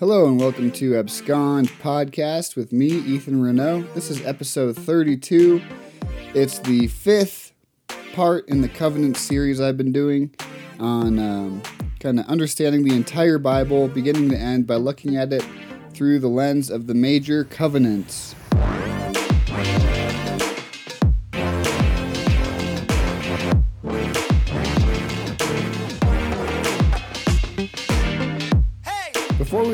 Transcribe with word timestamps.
Hello 0.00 0.26
and 0.26 0.40
welcome 0.40 0.72
to 0.72 0.96
Abscond 0.96 1.68
Podcast 1.80 2.56
with 2.56 2.72
me, 2.72 2.88
Ethan 2.88 3.40
Renaud. 3.40 3.82
This 3.94 4.10
is 4.10 4.26
episode 4.26 4.74
32. 4.74 5.62
It's 6.34 6.58
the 6.58 6.88
fifth 6.88 7.52
part 8.12 8.48
in 8.48 8.60
the 8.60 8.68
Covenant 8.68 9.16
series 9.16 9.60
I've 9.60 9.76
been 9.76 9.92
doing 9.92 10.34
on 10.80 11.20
um, 11.20 11.62
kind 12.00 12.18
of 12.18 12.26
understanding 12.26 12.82
the 12.82 12.96
entire 12.96 13.38
Bible, 13.38 13.86
beginning 13.86 14.30
to 14.30 14.36
end, 14.36 14.66
by 14.66 14.74
looking 14.74 15.16
at 15.16 15.32
it 15.32 15.46
through 15.92 16.18
the 16.18 16.28
lens 16.28 16.70
of 16.70 16.88
the 16.88 16.94
major 16.94 17.44
covenants. 17.44 18.34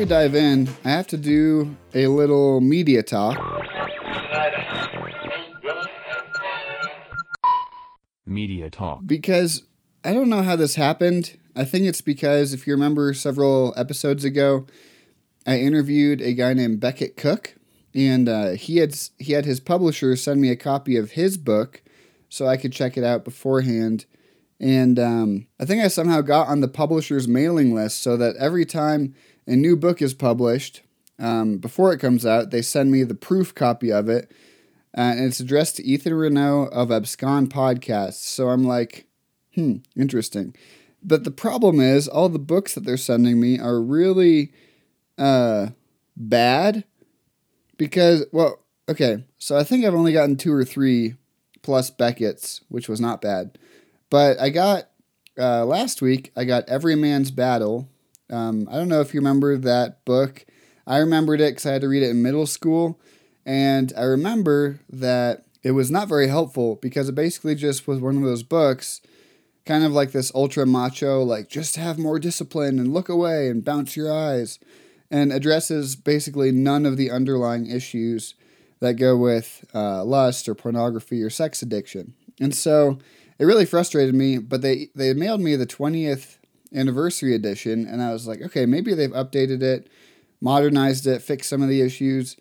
We 0.01 0.07
dive 0.07 0.33
in, 0.33 0.67
I 0.83 0.89
have 0.89 1.05
to 1.09 1.17
do 1.17 1.77
a 1.93 2.07
little 2.07 2.59
media 2.59 3.03
talk. 3.03 3.37
Media 8.25 8.71
Talk. 8.71 9.01
because 9.05 9.61
I 10.03 10.13
don't 10.13 10.27
know 10.27 10.41
how 10.41 10.55
this 10.55 10.73
happened. 10.73 11.37
I 11.55 11.65
think 11.65 11.85
it's 11.85 12.01
because 12.01 12.51
if 12.51 12.65
you 12.65 12.73
remember 12.73 13.13
several 13.13 13.75
episodes 13.77 14.25
ago, 14.25 14.65
I 15.45 15.59
interviewed 15.59 16.19
a 16.19 16.33
guy 16.33 16.55
named 16.55 16.79
Becket 16.79 17.15
Cook, 17.15 17.55
and 17.93 18.27
uh, 18.27 18.49
he 18.53 18.77
had 18.77 18.95
he 19.19 19.33
had 19.33 19.45
his 19.45 19.59
publisher 19.59 20.15
send 20.15 20.41
me 20.41 20.49
a 20.49 20.55
copy 20.55 20.97
of 20.97 21.11
his 21.11 21.37
book 21.37 21.83
so 22.27 22.47
I 22.47 22.57
could 22.57 22.73
check 22.73 22.97
it 22.97 23.03
out 23.03 23.23
beforehand. 23.23 24.07
And 24.59 24.97
um, 24.97 25.47
I 25.59 25.65
think 25.65 25.83
I 25.83 25.87
somehow 25.89 26.21
got 26.21 26.47
on 26.47 26.61
the 26.61 26.67
publisher's 26.67 27.27
mailing 27.27 27.75
list 27.75 28.01
so 28.01 28.17
that 28.17 28.35
every 28.37 28.65
time 28.65 29.13
a 29.47 29.55
new 29.55 29.75
book 29.75 30.01
is 30.01 30.13
published, 30.13 30.81
um, 31.19 31.57
before 31.57 31.93
it 31.93 31.99
comes 31.99 32.25
out, 32.25 32.51
they 32.51 32.61
send 32.61 32.91
me 32.91 33.03
the 33.03 33.15
proof 33.15 33.53
copy 33.53 33.91
of 33.91 34.09
it, 34.09 34.31
and 34.93 35.19
it's 35.19 35.39
addressed 35.39 35.77
to 35.77 35.83
Ethan 35.83 36.13
Renaud 36.13 36.69
of 36.71 36.91
Abscond 36.91 37.51
Podcasts. 37.51 38.23
So 38.23 38.49
I'm 38.49 38.63
like, 38.63 39.05
hmm, 39.55 39.77
interesting. 39.95 40.55
But 41.03 41.23
the 41.23 41.31
problem 41.31 41.79
is, 41.79 42.07
all 42.07 42.29
the 42.29 42.39
books 42.39 42.75
that 42.75 42.83
they're 42.83 42.97
sending 42.97 43.39
me 43.39 43.59
are 43.59 43.81
really 43.81 44.51
uh, 45.17 45.67
bad 46.15 46.83
because, 47.77 48.25
well, 48.31 48.59
okay, 48.89 49.23
so 49.37 49.57
I 49.57 49.63
think 49.63 49.85
I've 49.85 49.95
only 49.95 50.13
gotten 50.13 50.37
two 50.37 50.53
or 50.53 50.65
three 50.65 51.15
plus 51.61 51.89
Becket's, 51.89 52.61
which 52.69 52.89
was 52.89 52.99
not 52.99 53.21
bad. 53.21 53.57
But 54.09 54.39
I 54.39 54.49
got, 54.49 54.89
uh, 55.37 55.65
last 55.65 56.01
week, 56.01 56.31
I 56.35 56.43
got 56.45 56.67
Every 56.67 56.95
Man's 56.95 57.31
Battle. 57.31 57.87
Um, 58.31 58.67
I 58.71 58.75
don't 58.75 58.87
know 58.87 59.01
if 59.01 59.13
you 59.13 59.19
remember 59.19 59.57
that 59.57 60.03
book. 60.05 60.45
I 60.87 60.97
remembered 60.97 61.41
it 61.41 61.51
because 61.51 61.65
I 61.65 61.73
had 61.73 61.81
to 61.81 61.87
read 61.87 62.03
it 62.03 62.09
in 62.09 62.21
middle 62.21 62.45
school. 62.45 62.99
And 63.45 63.91
I 63.97 64.03
remember 64.03 64.79
that 64.89 65.45
it 65.63 65.71
was 65.71 65.91
not 65.91 66.07
very 66.07 66.27
helpful 66.27 66.75
because 66.75 67.09
it 67.09 67.15
basically 67.15 67.55
just 67.55 67.87
was 67.87 67.99
one 67.99 68.17
of 68.17 68.23
those 68.23 68.43
books, 68.43 69.01
kind 69.65 69.83
of 69.83 69.91
like 69.91 70.11
this 70.11 70.31
ultra 70.33 70.65
macho, 70.65 71.21
like 71.23 71.49
just 71.49 71.75
have 71.75 71.99
more 71.99 72.19
discipline 72.19 72.79
and 72.79 72.93
look 72.93 73.09
away 73.09 73.47
and 73.47 73.65
bounce 73.65 73.95
your 73.95 74.11
eyes, 74.11 74.59
and 75.09 75.31
addresses 75.31 75.95
basically 75.95 76.51
none 76.51 76.85
of 76.85 76.97
the 76.97 77.11
underlying 77.11 77.69
issues 77.69 78.35
that 78.79 78.93
go 78.93 79.15
with 79.15 79.63
uh, 79.75 80.03
lust 80.03 80.49
or 80.49 80.55
pornography 80.55 81.21
or 81.21 81.29
sex 81.29 81.61
addiction. 81.61 82.13
And 82.39 82.55
so 82.55 82.97
it 83.37 83.45
really 83.45 83.65
frustrated 83.65 84.15
me, 84.15 84.39
but 84.39 84.61
they, 84.61 84.89
they 84.95 85.13
mailed 85.13 85.41
me 85.41 85.55
the 85.55 85.67
20th 85.67 86.37
anniversary 86.73 87.35
edition, 87.35 87.85
and 87.87 88.01
I 88.01 88.13
was 88.13 88.27
like, 88.27 88.41
okay, 88.41 88.65
maybe 88.65 88.93
they've 88.93 89.09
updated 89.11 89.61
it, 89.61 89.89
modernized 90.39 91.07
it, 91.07 91.21
fixed 91.21 91.49
some 91.49 91.61
of 91.61 91.69
the 91.69 91.81
issues. 91.81 92.37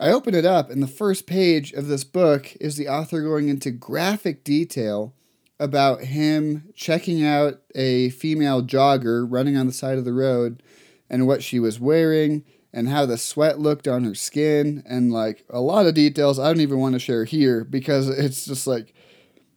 I 0.00 0.10
open 0.10 0.34
it 0.34 0.44
up, 0.44 0.70
and 0.70 0.82
the 0.82 0.88
first 0.88 1.26
page 1.26 1.72
of 1.72 1.86
this 1.86 2.04
book 2.04 2.54
is 2.60 2.76
the 2.76 2.88
author 2.88 3.22
going 3.22 3.48
into 3.48 3.70
graphic 3.70 4.44
detail 4.44 5.14
about 5.60 6.02
him 6.02 6.68
checking 6.74 7.24
out 7.24 7.60
a 7.74 8.10
female 8.10 8.62
jogger 8.62 9.26
running 9.28 9.56
on 9.56 9.66
the 9.66 9.72
side 9.72 9.98
of 9.98 10.04
the 10.04 10.12
road 10.12 10.62
and 11.08 11.26
what 11.26 11.42
she 11.42 11.60
was 11.60 11.78
wearing 11.78 12.44
and 12.72 12.88
how 12.88 13.06
the 13.06 13.16
sweat 13.16 13.60
looked 13.60 13.86
on 13.86 14.02
her 14.02 14.16
skin 14.16 14.82
and 14.84 15.12
like 15.12 15.44
a 15.48 15.60
lot 15.60 15.86
of 15.86 15.94
details 15.94 16.38
I 16.40 16.48
don't 16.48 16.60
even 16.60 16.80
want 16.80 16.94
to 16.94 16.98
share 16.98 17.24
here 17.24 17.62
because 17.62 18.08
it's 18.08 18.44
just 18.44 18.66
like 18.66 18.92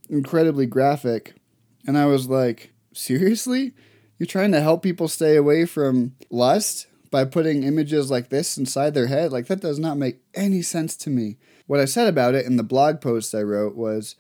incredibly 0.08 0.68
graphic. 0.68 1.36
And 1.88 1.98
I 1.98 2.06
was 2.06 2.28
like, 2.28 2.74
seriously? 2.98 3.74
You're 4.18 4.28
trying 4.28 4.52
to 4.52 4.62
help 4.62 4.82
people 4.82 5.08
stay 5.08 5.36
away 5.36 5.66
from 5.66 6.16
lust 6.30 6.88
by 7.12 7.26
putting 7.26 7.64
images 7.64 8.10
like 8.10 8.30
this 8.30 8.58
inside 8.58 8.94
their 8.94 9.08
head? 9.08 9.32
Like, 9.32 9.48
that 9.48 9.62
does 9.62 9.80
not 9.80 9.98
make 9.98 10.20
any 10.34 10.62
sense 10.62 10.98
to 10.98 11.10
me. 11.10 11.38
What 11.68 11.80
I 11.80 11.86
said 11.86 12.08
about 12.08 12.36
it 12.36 12.46
in 12.46 12.58
the 12.58 12.64
blog 12.64 13.02
post 13.02 13.36
I 13.36 13.42
wrote 13.42 13.76
was 13.76 14.16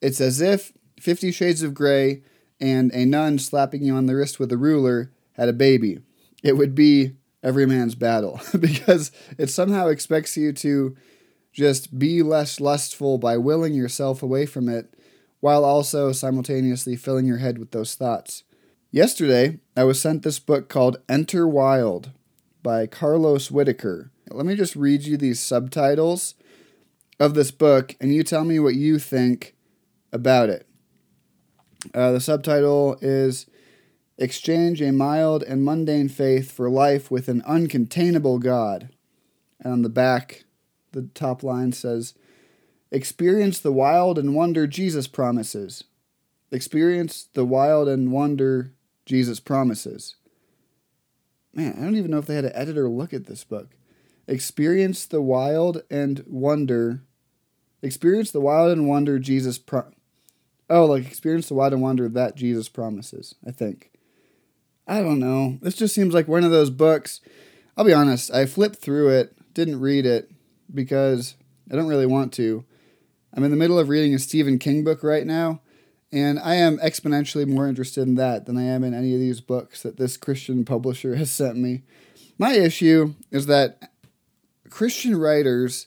it's 0.00 0.20
as 0.20 0.40
if 0.40 0.72
Fifty 0.98 1.30
Shades 1.30 1.62
of 1.62 1.74
Grey 1.74 2.22
and 2.60 2.92
a 2.92 3.04
nun 3.06 3.38
slapping 3.38 3.82
you 3.82 3.94
on 3.94 4.06
the 4.06 4.16
wrist 4.16 4.38
with 4.38 4.52
a 4.52 4.56
ruler 4.56 5.12
had 5.32 5.48
a 5.48 5.54
baby. 5.54 6.00
It 6.42 6.56
would 6.56 6.74
be 6.74 7.16
every 7.42 7.66
man's 7.66 7.94
battle 7.94 8.40
because 8.58 9.12
it 9.38 9.48
somehow 9.48 9.88
expects 9.88 10.36
you 10.36 10.52
to 10.52 10.96
just 11.52 11.98
be 11.98 12.22
less 12.22 12.60
lustful 12.60 13.18
by 13.18 13.36
willing 13.36 13.74
yourself 13.74 14.22
away 14.22 14.46
from 14.46 14.68
it 14.68 14.94
while 15.40 15.64
also 15.64 16.12
simultaneously 16.12 16.96
filling 16.96 17.26
your 17.26 17.38
head 17.38 17.58
with 17.58 17.70
those 17.72 17.94
thoughts. 17.94 18.44
Yesterday, 18.90 19.58
I 19.76 19.84
was 19.84 20.00
sent 20.00 20.22
this 20.22 20.38
book 20.38 20.68
called 20.68 20.98
Enter 21.08 21.46
Wild 21.46 22.10
by 22.62 22.86
Carlos 22.86 23.50
Whittaker. 23.50 24.10
Let 24.30 24.46
me 24.46 24.54
just 24.54 24.76
read 24.76 25.02
you 25.02 25.16
these 25.16 25.40
subtitles 25.40 26.34
of 27.18 27.34
this 27.34 27.50
book, 27.50 27.96
and 28.00 28.14
you 28.14 28.22
tell 28.22 28.44
me 28.44 28.58
what 28.58 28.74
you 28.74 28.98
think 28.98 29.54
about 30.12 30.48
it. 30.48 30.66
Uh, 31.94 32.12
the 32.12 32.20
subtitle 32.20 32.96
is 33.00 33.46
Exchange 34.18 34.82
a 34.82 34.92
Mild 34.92 35.42
and 35.42 35.64
Mundane 35.64 36.08
Faith 36.08 36.52
for 36.52 36.68
Life 36.68 37.10
with 37.10 37.28
an 37.28 37.42
Uncontainable 37.42 38.38
God. 38.38 38.90
And 39.60 39.72
on 39.72 39.82
the 39.82 39.88
back, 39.88 40.44
the 40.92 41.08
top 41.14 41.42
line 41.42 41.72
says, 41.72 42.14
Experience 42.92 43.58
the 43.60 43.72
wild 43.72 44.18
and 44.18 44.34
wonder 44.34 44.66
Jesus 44.66 45.06
promises. 45.06 45.84
Experience 46.50 47.28
the 47.34 47.44
wild 47.44 47.88
and 47.88 48.10
wonder 48.10 48.72
Jesus 49.06 49.38
promises. 49.38 50.16
Man, 51.54 51.74
I 51.78 51.82
don't 51.82 51.96
even 51.96 52.10
know 52.10 52.18
if 52.18 52.26
they 52.26 52.34
had 52.34 52.44
an 52.44 52.52
editor 52.54 52.88
look 52.88 53.12
at 53.12 53.26
this 53.26 53.44
book. 53.44 53.70
Experience 54.26 55.06
the 55.06 55.20
wild 55.20 55.82
and 55.90 56.24
wonder. 56.26 57.02
Experience 57.82 58.30
the 58.30 58.40
wild 58.40 58.70
and 58.70 58.88
wonder 58.88 59.18
Jesus 59.18 59.58
pro. 59.58 59.84
Oh, 60.68 60.86
like 60.86 61.06
experience 61.06 61.48
the 61.48 61.54
wild 61.54 61.72
and 61.72 61.82
wonder 61.82 62.08
that 62.08 62.36
Jesus 62.36 62.68
promises, 62.68 63.34
I 63.46 63.50
think. 63.50 63.90
I 64.86 65.02
don't 65.02 65.18
know. 65.18 65.58
This 65.62 65.74
just 65.74 65.94
seems 65.94 66.14
like 66.14 66.28
one 66.28 66.44
of 66.44 66.50
those 66.50 66.70
books. 66.70 67.20
I'll 67.76 67.84
be 67.84 67.92
honest, 67.92 68.32
I 68.32 68.46
flipped 68.46 68.76
through 68.76 69.10
it, 69.10 69.36
didn't 69.54 69.80
read 69.80 70.06
it 70.06 70.30
because 70.72 71.34
I 71.70 71.76
don't 71.76 71.88
really 71.88 72.06
want 72.06 72.32
to. 72.34 72.64
I'm 73.32 73.44
in 73.44 73.50
the 73.50 73.56
middle 73.56 73.78
of 73.78 73.88
reading 73.88 74.14
a 74.14 74.18
Stephen 74.18 74.58
King 74.58 74.82
book 74.82 75.02
right 75.02 75.26
now, 75.26 75.60
and 76.10 76.38
I 76.40 76.56
am 76.56 76.78
exponentially 76.78 77.46
more 77.46 77.68
interested 77.68 78.02
in 78.02 78.16
that 78.16 78.46
than 78.46 78.56
I 78.56 78.64
am 78.64 78.82
in 78.82 78.92
any 78.92 79.14
of 79.14 79.20
these 79.20 79.40
books 79.40 79.82
that 79.82 79.96
this 79.96 80.16
Christian 80.16 80.64
publisher 80.64 81.14
has 81.16 81.30
sent 81.30 81.56
me. 81.56 81.82
My 82.38 82.52
issue 82.52 83.14
is 83.30 83.46
that 83.46 83.92
Christian 84.68 85.16
writers 85.16 85.86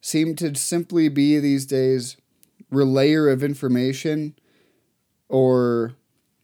seem 0.00 0.34
to 0.36 0.54
simply 0.54 1.08
be 1.08 1.38
these 1.38 1.66
days 1.66 2.16
relayer 2.72 3.32
of 3.32 3.44
information 3.44 4.34
or 5.28 5.94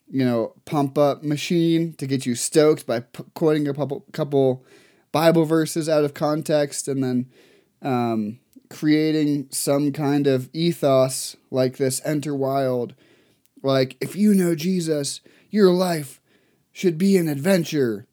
you 0.09 0.25
know 0.25 0.53
pump 0.65 0.99
up 0.99 1.23
machine 1.23 1.95
to 1.95 2.07
get 2.07 2.27
you 2.27 2.35
stoked 2.35 2.87
by 2.87 3.01
p- 3.01 3.25
quoting 3.35 3.67
a 3.67 3.75
couple, 4.13 4.65
bible 5.11 5.45
verses 5.45 5.89
out 5.89 6.05
of 6.05 6.15
context 6.15 6.87
and 6.87 7.03
then 7.03 7.31
um, 7.83 8.39
creating 8.69 9.49
some 9.51 9.93
kind 9.93 10.27
of 10.27 10.49
ethos 10.53 11.37
like 11.51 11.77
this 11.77 12.01
enter 12.05 12.35
wild. 12.35 12.95
Like 13.63 13.97
if 14.01 14.17
you 14.17 14.35
know 14.35 14.55
jesus 14.55 15.21
your 15.51 15.71
life 15.71 16.21
should 16.73 16.99
be 16.99 17.17
an 17.17 17.29
adventure. 17.29 18.07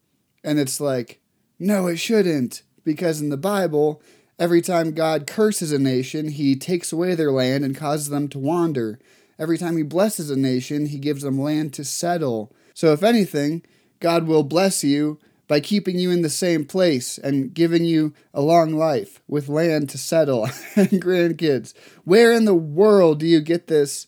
And 0.44 0.60
it's 0.60 0.80
like 0.80 1.20
no 1.60 1.88
it 1.88 1.98
shouldn't. 1.98 2.64
Because 2.84 3.22
in 3.22 3.30
the 3.30 3.38
bible 3.38 4.02
every 4.40 4.62
time 4.62 4.92
god 4.92 5.28
curses 5.28 5.72
a 5.72 5.80
nation 5.80 6.30
he 6.30 6.56
takes 6.56 6.92
away 6.92 7.16
their 7.16 7.32
land 7.32 7.64
and 7.64 7.76
causes 7.76 8.10
them 8.10 8.28
to 8.30 8.40
wander. 8.40 9.00
Every 9.40 9.58
time 9.58 9.78
he 9.78 9.84
blesses 9.84 10.30
a 10.30 10.36
nation 10.36 10.88
he 10.88 11.00
gives 11.00 11.24
them 11.24 11.40
land 11.40 11.74
to 11.74 11.84
settle. 11.84 12.52
So 12.74 12.94
if 12.94 13.04
anything 13.04 13.64
god 14.00 14.28
will 14.28 14.44
bless 14.44 14.84
you 14.84 15.20
by 15.48 15.60
keeping 15.60 16.00
you 16.00 16.10
in 16.10 16.22
the 16.22 16.30
same 16.30 16.66
place 16.66 17.18
and 17.18 17.54
giving 17.54 17.84
you 17.84 18.14
a 18.34 18.42
long 18.42 18.74
life 18.74 19.22
with 19.28 19.50
land 19.50 19.90
to 19.90 19.98
settle 19.98 20.46
and 20.76 20.90
grandkids. 20.90 21.74
Where 22.06 22.32
in 22.32 22.46
the 22.46 22.56
world 22.56 23.20
do 23.20 23.28
you 23.28 23.42
get 23.42 23.68
this 23.68 24.08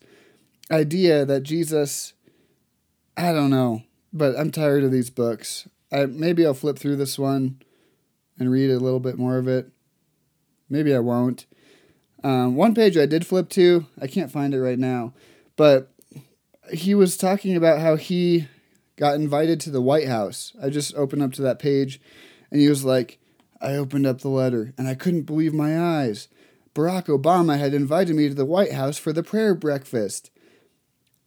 idea 0.72 1.26
that 1.26 1.44
Jesus, 1.44 2.14
I 3.18 3.32
don't 3.32 3.50
know, 3.50 3.84
but 4.14 4.38
I'm 4.38 4.52
tired 4.52 4.84
of 4.84 4.92
these 4.92 5.10
books. 5.10 5.68
I, 5.92 6.06
maybe 6.06 6.46
I'll 6.46 6.54
flip 6.54 6.80
through 6.80 6.96
this 6.96 7.20
one 7.20 7.62
and 8.40 8.52
read 8.52 8.70
a 8.70 8.80
little 8.80 9.00
bit 9.00 9.18
more 9.18 9.38
of 9.38 9.48
it. 9.48 9.70
Maybe 10.70 10.96
I 10.96 11.00
won't. 11.00 11.46
Um, 12.24 12.56
one 12.56 12.74
page 12.74 12.98
I 12.98 13.06
did 13.06 13.26
flip 13.26 13.50
to, 13.50 13.86
I 14.02 14.08
can't 14.08 14.32
find 14.32 14.54
it 14.54 14.60
right 14.60 14.80
now, 14.80 15.14
but 15.56 15.92
he 16.74 16.96
was 16.96 17.18
talking 17.18 17.56
about 17.56 17.80
how 17.80 17.98
he 17.98 18.48
got 18.96 19.16
invited 19.16 19.60
to 19.62 19.70
the 19.70 19.82
White 19.82 20.08
House. 20.08 20.54
I 20.62 20.70
just 20.70 20.96
opened 20.96 21.22
up 21.22 21.34
to 21.34 21.42
that 21.42 21.60
page 21.60 22.00
and 22.52 22.60
he 22.60 22.70
was 22.70 22.86
like, 22.86 23.20
I 23.62 23.76
opened 23.76 24.08
up 24.08 24.22
the 24.22 24.30
letter 24.30 24.74
and 24.78 24.88
I 24.88 24.96
couldn't 24.96 25.24
believe 25.24 25.54
my 25.54 25.80
eyes. 25.80 26.28
Barack 26.74 27.06
Obama 27.06 27.58
had 27.58 27.74
invited 27.74 28.16
me 28.16 28.28
to 28.28 28.36
the 28.36 28.46
White 28.46 28.74
House 28.74 28.98
for 28.98 29.14
the 29.14 29.24
prayer 29.24 29.56
breakfast. 29.56 30.30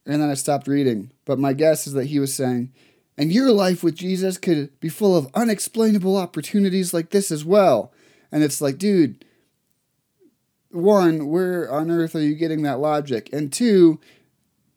And 0.05 0.21
then 0.21 0.29
I 0.29 0.35
stopped 0.35 0.67
reading. 0.67 1.11
But 1.25 1.39
my 1.39 1.53
guess 1.53 1.87
is 1.87 1.93
that 1.93 2.05
he 2.05 2.19
was 2.19 2.33
saying, 2.33 2.71
and 3.17 3.33
your 3.33 3.51
life 3.51 3.83
with 3.83 3.95
Jesus 3.95 4.37
could 4.37 4.79
be 4.79 4.89
full 4.89 5.17
of 5.17 5.29
unexplainable 5.33 6.15
opportunities 6.15 6.93
like 6.93 7.09
this 7.09 7.31
as 7.31 7.43
well. 7.43 7.91
And 8.31 8.43
it's 8.43 8.61
like, 8.61 8.77
dude, 8.77 9.25
one, 10.71 11.27
where 11.27 11.69
on 11.71 11.91
earth 11.91 12.15
are 12.15 12.21
you 12.21 12.35
getting 12.35 12.61
that 12.61 12.79
logic? 12.79 13.29
And 13.33 13.51
two, 13.51 13.99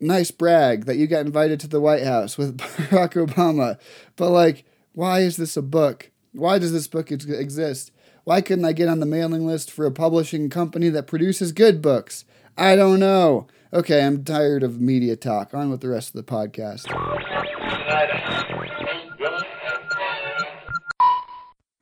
nice 0.03 0.31
brag 0.31 0.85
that 0.87 0.97
you 0.97 1.07
got 1.07 1.25
invited 1.25 1.61
to 1.61 1.69
the 1.69 1.81
White 1.81 2.03
House 2.03 2.37
with 2.37 2.57
Barack 2.59 3.15
Obama. 3.15 3.79
But 4.17 4.31
like, 4.31 4.65
why 4.93 5.21
is 5.21 5.37
this 5.37 5.57
a 5.57 5.63
book? 5.63 6.11
Why 6.33 6.59
does 6.59 6.73
this 6.73 6.89
book 6.89 7.11
exist? 7.11 7.93
Why 8.25 8.41
couldn't 8.41 8.65
I 8.65 8.73
get 8.73 8.89
on 8.89 9.01
the 9.01 9.07
mailing 9.07 9.47
list 9.47 9.71
for 9.71 9.87
a 9.87 9.91
publishing 9.93 10.49
company 10.51 10.89
that 10.91 11.07
produces 11.07 11.53
good 11.53 11.83
books? 11.83 12.25
I 12.57 12.77
don't 12.77 13.01
know. 13.01 13.47
Okay, 13.73 14.05
I'm 14.05 14.23
tired 14.23 14.63
of 14.63 14.81
media 14.81 15.17
talk. 15.17 15.55
On 15.55 15.71
with 15.71 15.81
the 15.81 15.89
rest 15.89 16.15
of 16.15 16.25
the 16.25 16.31
podcast. 16.31 16.87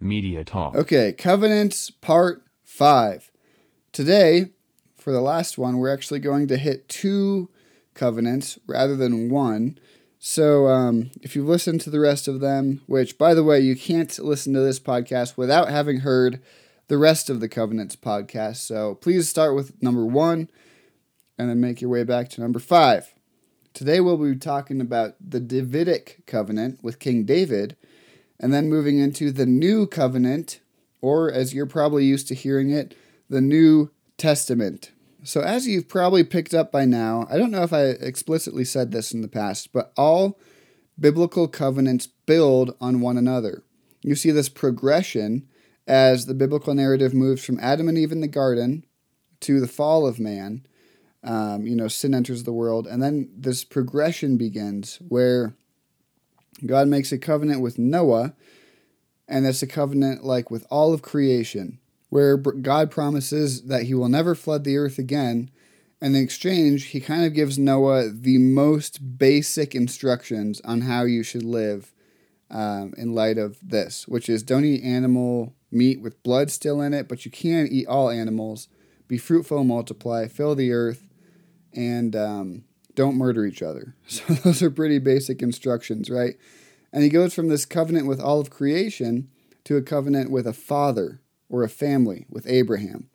Media 0.01 0.45
Talk. 0.45 0.75
Okay, 0.77 1.13
Covenants 1.13 1.91
Part 1.91 2.43
5. 2.65 3.31
Today, 3.93 4.51
for 4.97 5.13
the 5.13 5.21
last 5.21 5.59
one, 5.59 5.77
we're 5.77 5.93
actually 5.93 6.21
going 6.21 6.47
to 6.49 6.57
hit 6.57 6.89
two 6.89 7.51
covenants 8.00 8.58
rather 8.67 8.97
than 8.97 9.29
one. 9.29 9.79
So, 10.19 10.69
um, 10.69 11.11
if 11.20 11.37
you 11.37 11.44
listen 11.44 11.79
to 11.81 11.91
the 11.91 12.00
rest 12.00 12.29
of 12.29 12.41
them, 12.41 12.81
which, 12.87 13.19
by 13.19 13.35
the 13.35 13.44
way, 13.44 13.61
you 13.61 13.76
can't 13.76 14.19
listen 14.19 14.55
to 14.55 14.61
this 14.61 14.81
podcast 14.81 15.37
without 15.37 15.69
having 15.69 16.00
heard 16.00 16.41
the 16.88 16.97
rest 16.97 17.29
of 17.29 17.41
the 17.41 17.49
Covenants 17.49 17.97
podcast. 17.97 18.56
So, 18.56 18.94
please 18.94 19.29
start 19.29 19.55
with 19.55 19.82
number 19.82 20.06
one 20.06 20.50
and 21.38 21.50
then 21.50 21.61
make 21.61 21.82
your 21.82 21.91
way 21.91 22.05
back 22.05 22.31
to 22.31 22.41
number 22.41 22.58
five. 22.58 23.14
Today, 23.75 24.00
we'll 24.00 24.17
be 24.17 24.35
talking 24.35 24.81
about 24.81 25.14
the 25.20 25.41
Davidic 25.41 26.23
covenant 26.26 26.82
with 26.82 26.99
King 27.00 27.25
David, 27.25 27.76
and 28.38 28.52
then 28.52 28.70
moving 28.70 28.99
into 28.99 29.31
the 29.31 29.47
New 29.47 29.87
Covenant, 29.87 30.61
or 31.02 31.31
as 31.31 31.52
you're 31.52 31.67
probably 31.67 32.06
used 32.06 32.29
to 32.29 32.35
hearing 32.35 32.70
it, 32.70 32.94
the 33.29 33.43
New 33.43 33.91
Testament. 34.17 34.91
So, 35.23 35.43
as 35.43 35.67
you've 35.67 35.89
probably 35.89 36.25
picked 36.25 36.55
up 36.55 36.73
by 36.73 36.85
now, 36.87 37.27
I 37.31 37.37
don't 37.37 37.51
know 37.51 37.63
if 37.63 37.73
I 37.73 37.83
explicitly 37.83 38.65
said 38.65 38.91
this 38.91 39.13
in 39.13 39.21
the 39.21 39.29
past, 39.29 39.73
but 39.73 39.93
all 39.97 40.39
biblical 40.99 41.47
covenants 41.47 42.07
build 42.07 42.75
on 42.81 43.01
one 43.01 43.19
another. 43.19 43.63
You 44.03 44.15
see 44.15 44.31
this 44.31 44.49
progression 44.49 45.47
as 45.87 46.27
the 46.27 46.35
biblical 46.35 46.75
narrative 46.75 47.13
moves 47.13 47.45
from 47.45 47.59
Adam 47.61 47.89
and 47.89 47.99
Eve 47.99 48.13
in 48.13 48.21
the 48.21 48.29
garden 48.29 48.85
to 49.41 49.61
the 49.61 49.69
fall 49.69 50.07
of 50.07 50.21
man. 50.21 50.67
Um, 51.23 51.67
you 51.67 51.77
know, 51.77 51.89
sin 51.89 52.15
enters 52.15 52.45
the 52.45 52.53
world, 52.53 52.87
and 52.87 53.03
then 53.03 53.29
this 53.37 53.63
progression 53.63 54.39
begins 54.39 54.97
where 55.07 55.55
God 56.65 56.89
makes 56.89 57.13
a 57.13 57.19
covenant 57.19 57.61
with 57.61 57.79
Noah, 57.79 58.35
and 59.29 59.45
that's 59.45 59.63
a 59.63 59.67
covenant 59.67 60.25
like 60.25 60.51
with 60.51 60.67
all 60.71 60.95
of 60.95 61.03
creation 61.03 61.80
where 62.11 62.37
God 62.37 62.91
promises 62.91 63.62
that 63.62 63.85
he 63.85 63.95
will 63.95 64.09
never 64.09 64.35
flood 64.35 64.65
the 64.65 64.77
earth 64.77 64.99
again. 64.99 65.51
And 66.01 66.17
in 66.17 66.23
exchange, 66.23 66.87
he 66.87 67.01
kind 67.01 67.25
of 67.25 67.35
gives 67.35 67.59
Noah 67.59 68.11
the 68.11 68.39
most 68.39 69.19
basic 69.19 69.75
instructions 69.75 70.61
on 70.62 70.83
how 70.83 71.05
you 71.05 71.23
should 71.23 71.45
live 71.45 71.95
um, 72.51 72.95
in 72.97 73.15
light 73.15 73.39
of 73.39 73.59
this, 73.62 74.09
which 74.09 74.29
is 74.29 74.43
don't 74.43 74.65
eat 74.65 74.83
animal 74.83 75.55
meat 75.71 76.01
with 76.01 76.23
blood 76.23 76.51
still 76.51 76.81
in 76.81 76.93
it, 76.93 77.09
but 77.09 77.25
you 77.25 77.31
can 77.31 77.69
eat 77.71 77.87
all 77.87 78.11
animals. 78.11 78.69
Be 79.07 79.19
fruitful, 79.19 79.62
multiply, 79.62 80.27
fill 80.27 80.55
the 80.55 80.73
earth, 80.73 81.11
and 81.73 82.17
um, 82.17 82.65
don't 82.95 83.17
murder 83.17 83.47
each 83.47 83.62
other. 83.62 83.95
So 84.09 84.35
those 84.35 84.62
are 84.62 84.71
pretty 84.71 84.99
basic 84.99 85.43
instructions, 85.43 86.11
right? 86.11 86.35
And 86.93 87.05
he 87.05 87.09
goes 87.09 87.33
from 87.33 87.49
this 87.49 87.65
covenant 87.65 88.09
with 88.09 88.21
all 88.21 88.41
of 88.41 88.51
creation 88.51 89.29
to 89.65 89.77
a 89.77 89.83
covenant 89.83 90.31
with 90.31 90.47
a 90.47 90.53
father 90.53 91.20
or 91.50 91.62
a 91.62 91.69
family 91.69 92.25
with 92.31 92.47
Abraham. 92.47 93.11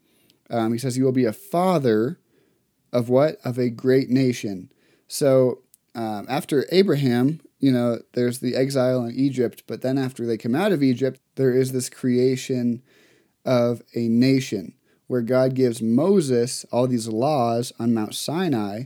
Um, 0.49 0.73
he 0.73 0.77
says 0.77 0.95
he 0.95 1.01
will 1.01 1.11
be 1.11 1.25
a 1.25 1.33
father 1.33 2.19
of 2.93 3.09
what? 3.09 3.37
Of 3.43 3.57
a 3.57 3.69
great 3.69 4.09
nation. 4.09 4.71
So 5.07 5.61
um, 5.95 6.27
after 6.29 6.67
Abraham, 6.71 7.41
you 7.59 7.71
know, 7.71 7.99
there's 8.13 8.39
the 8.39 8.55
exile 8.55 9.05
in 9.05 9.15
Egypt, 9.15 9.63
but 9.65 9.81
then 9.81 9.97
after 9.97 10.25
they 10.25 10.37
come 10.37 10.53
out 10.53 10.71
of 10.71 10.83
Egypt, 10.83 11.19
there 11.35 11.51
is 11.51 11.71
this 11.71 11.89
creation 11.89 12.83
of 13.45 13.81
a 13.95 14.07
nation 14.07 14.75
where 15.07 15.21
God 15.21 15.55
gives 15.55 15.81
Moses 15.81 16.65
all 16.71 16.87
these 16.87 17.07
laws 17.07 17.71
on 17.79 17.93
Mount 17.93 18.15
Sinai, 18.15 18.83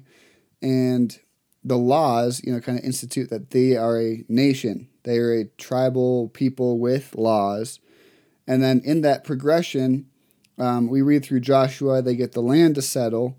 and 0.62 1.18
the 1.64 1.78
laws, 1.78 2.42
you 2.44 2.52
know, 2.52 2.60
kind 2.60 2.78
of 2.78 2.84
institute 2.84 3.30
that 3.30 3.52
they 3.52 3.76
are 3.76 4.00
a 4.00 4.24
nation. 4.28 4.90
They 5.04 5.18
are 5.18 5.34
a 5.34 5.46
tribal 5.46 6.30
people 6.30 6.78
with 6.78 7.16
laws 7.16 7.80
and 8.50 8.64
then 8.64 8.82
in 8.84 9.02
that 9.02 9.24
progression, 9.24 10.08
um, 10.58 10.88
we 10.88 11.04
read 11.04 11.24
through 11.24 11.42
Joshua, 11.42 12.02
they 12.02 12.16
get 12.16 12.32
the 12.32 12.42
land 12.42 12.74
to 12.76 12.82
settle. 12.82 13.38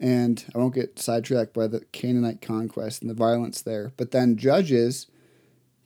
And 0.00 0.44
I 0.52 0.58
won't 0.58 0.74
get 0.74 0.98
sidetracked 0.98 1.54
by 1.54 1.68
the 1.68 1.84
Canaanite 1.92 2.42
conquest 2.42 3.00
and 3.00 3.08
the 3.08 3.14
violence 3.14 3.62
there. 3.62 3.92
But 3.96 4.10
then 4.10 4.36
Judges, 4.36 5.06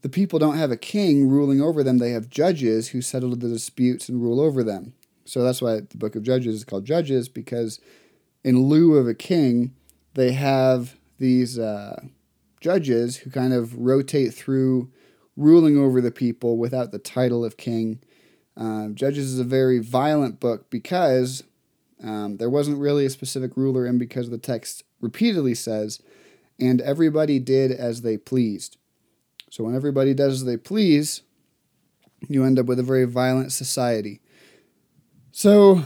the 0.01 0.09
people 0.09 0.39
don't 0.39 0.57
have 0.57 0.71
a 0.71 0.79
king 0.79 1.29
ruling 1.29 1.61
over 1.61 1.85
them, 1.85 1.99
they 1.99 2.13
have 2.13 2.31
judges 2.31 2.89
who 2.89 3.03
settle 3.03 3.37
the 3.37 3.49
disputes 3.49 4.09
and 4.09 4.23
rule 4.23 4.41
over 4.41 4.65
them. 4.65 4.95
So 5.27 5.43
that's 5.43 5.61
why 5.61 5.81
the 5.81 5.99
book 5.99 6.17
of 6.17 6.23
Judges 6.23 6.57
is 6.57 6.65
called 6.65 6.87
Judges, 6.87 7.29
because 7.29 7.79
in 8.43 8.59
lieu 8.59 8.97
of 8.97 9.07
a 9.07 9.15
king, 9.15 9.75
they 10.15 10.33
have 10.33 10.97
these 11.19 11.59
uh, 11.59 12.03
judges 12.63 13.19
who 13.19 13.31
kind 13.31 13.53
of 13.53 13.77
rotate 13.77 14.33
through 14.33 14.91
ruling 15.37 15.77
over 15.77 16.01
the 16.01 16.11
people 16.11 16.57
without 16.57 16.91
the 16.91 16.99
title 16.99 17.45
of 17.45 17.59
king 17.59 18.01
um, 18.57 18.95
Judges 18.95 19.33
is 19.33 19.39
a 19.39 19.45
very 19.45 19.79
violent 19.79 20.41
book 20.41 20.69
because 20.71 21.45
um, 22.03 22.37
there 22.37 22.51
wasn't 22.51 22.79
really 22.79 23.07
a 23.07 23.11
specific 23.11 23.57
ruler, 23.57 23.87
and 23.87 23.99
because 23.99 24.31
the 24.31 24.39
text 24.39 24.85
repeatedly 25.01 25.55
says, 25.55 26.01
and 26.59 26.81
everybody 26.81 27.39
did 27.39 27.71
as 27.73 28.03
they 28.03 28.17
pleased. 28.17 28.77
So 29.51 29.65
when 29.65 29.75
everybody 29.75 30.15
does 30.15 30.35
as 30.35 30.45
they 30.45 30.57
please, 30.57 31.23
you 32.29 32.45
end 32.45 32.59
up 32.59 32.67
with 32.67 32.79
a 32.79 32.85
very 32.85 33.05
violent 33.05 33.53
society. 33.53 34.21
So 35.31 35.83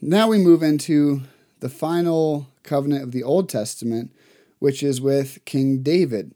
now 0.00 0.28
we 0.28 0.38
move 0.38 0.62
into 0.62 1.22
the 1.60 1.68
final 1.68 2.48
covenant 2.62 3.02
of 3.02 3.12
the 3.12 3.22
Old 3.22 3.48
Testament, 3.48 4.12
which 4.58 4.82
is 4.82 5.00
with 5.00 5.44
King 5.44 5.82
David. 5.82 6.34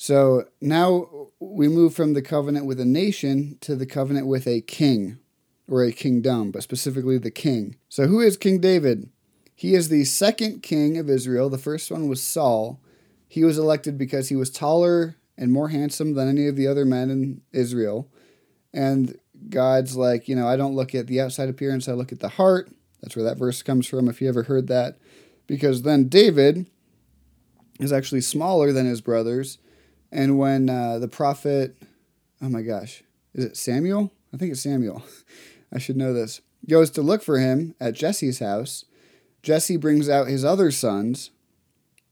So 0.00 0.44
now 0.60 1.26
we 1.40 1.66
move 1.66 1.92
from 1.92 2.14
the 2.14 2.22
covenant 2.22 2.66
with 2.66 2.78
a 2.78 2.84
nation 2.84 3.58
to 3.62 3.74
the 3.74 3.84
covenant 3.84 4.28
with 4.28 4.46
a 4.46 4.60
king 4.60 5.18
or 5.68 5.82
a 5.82 5.90
kingdom, 5.90 6.52
but 6.52 6.62
specifically 6.62 7.18
the 7.18 7.32
king. 7.32 7.74
So, 7.88 8.06
who 8.06 8.20
is 8.20 8.36
King 8.36 8.60
David? 8.60 9.10
He 9.56 9.74
is 9.74 9.88
the 9.88 10.04
second 10.04 10.62
king 10.62 10.98
of 10.98 11.10
Israel. 11.10 11.50
The 11.50 11.58
first 11.58 11.90
one 11.90 12.06
was 12.06 12.22
Saul. 12.22 12.80
He 13.26 13.42
was 13.42 13.58
elected 13.58 13.98
because 13.98 14.28
he 14.28 14.36
was 14.36 14.50
taller 14.50 15.16
and 15.36 15.50
more 15.50 15.70
handsome 15.70 16.14
than 16.14 16.28
any 16.28 16.46
of 16.46 16.54
the 16.54 16.68
other 16.68 16.84
men 16.84 17.10
in 17.10 17.40
Israel. 17.52 18.08
And 18.72 19.18
God's 19.50 19.96
like, 19.96 20.28
you 20.28 20.36
know, 20.36 20.46
I 20.46 20.54
don't 20.54 20.76
look 20.76 20.94
at 20.94 21.08
the 21.08 21.20
outside 21.20 21.48
appearance, 21.48 21.88
I 21.88 21.92
look 21.92 22.12
at 22.12 22.20
the 22.20 22.28
heart. 22.28 22.70
That's 23.02 23.16
where 23.16 23.24
that 23.24 23.38
verse 23.38 23.62
comes 23.62 23.88
from, 23.88 24.08
if 24.08 24.20
you 24.20 24.28
ever 24.28 24.44
heard 24.44 24.68
that. 24.68 24.96
Because 25.48 25.82
then 25.82 26.08
David 26.08 26.70
is 27.80 27.92
actually 27.92 28.20
smaller 28.20 28.72
than 28.72 28.86
his 28.86 29.00
brothers 29.00 29.58
and 30.10 30.38
when 30.38 30.68
uh, 30.68 30.98
the 30.98 31.08
prophet, 31.08 31.76
oh 32.42 32.48
my 32.48 32.62
gosh, 32.62 33.02
is 33.34 33.44
it 33.44 33.56
Samuel? 33.56 34.12
I 34.32 34.36
think 34.36 34.52
it's 34.52 34.62
Samuel. 34.62 35.02
I 35.72 35.78
should 35.78 35.96
know 35.96 36.12
this. 36.12 36.40
Goes 36.68 36.90
to 36.92 37.02
look 37.02 37.22
for 37.22 37.38
him 37.38 37.74
at 37.80 37.94
Jesse's 37.94 38.40
house. 38.40 38.84
Jesse 39.42 39.76
brings 39.76 40.08
out 40.08 40.28
his 40.28 40.44
other 40.44 40.70
sons, 40.70 41.30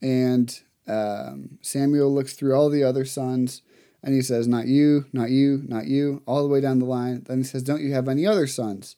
and 0.01 0.61
um, 0.87 1.59
Samuel 1.63 2.15
looks 2.15 2.35
through 2.35 2.55
all 2.55 2.71
the 2.71 2.85
other 2.85 3.05
sons 3.05 3.63
and 4.07 4.15
he 4.15 4.23
says, 4.23 4.47
Not 4.47 4.67
you, 4.67 5.07
not 5.13 5.31
you, 5.31 5.65
not 5.67 5.87
you, 5.87 6.23
all 6.27 6.43
the 6.43 6.49
way 6.49 6.61
down 6.61 6.79
the 6.79 6.85
line. 6.85 7.25
Then 7.27 7.39
he 7.39 7.45
says, 7.45 7.65
Don't 7.65 7.83
you 7.83 7.93
have 7.93 8.09
any 8.09 8.25
other 8.25 8.47
sons? 8.47 8.95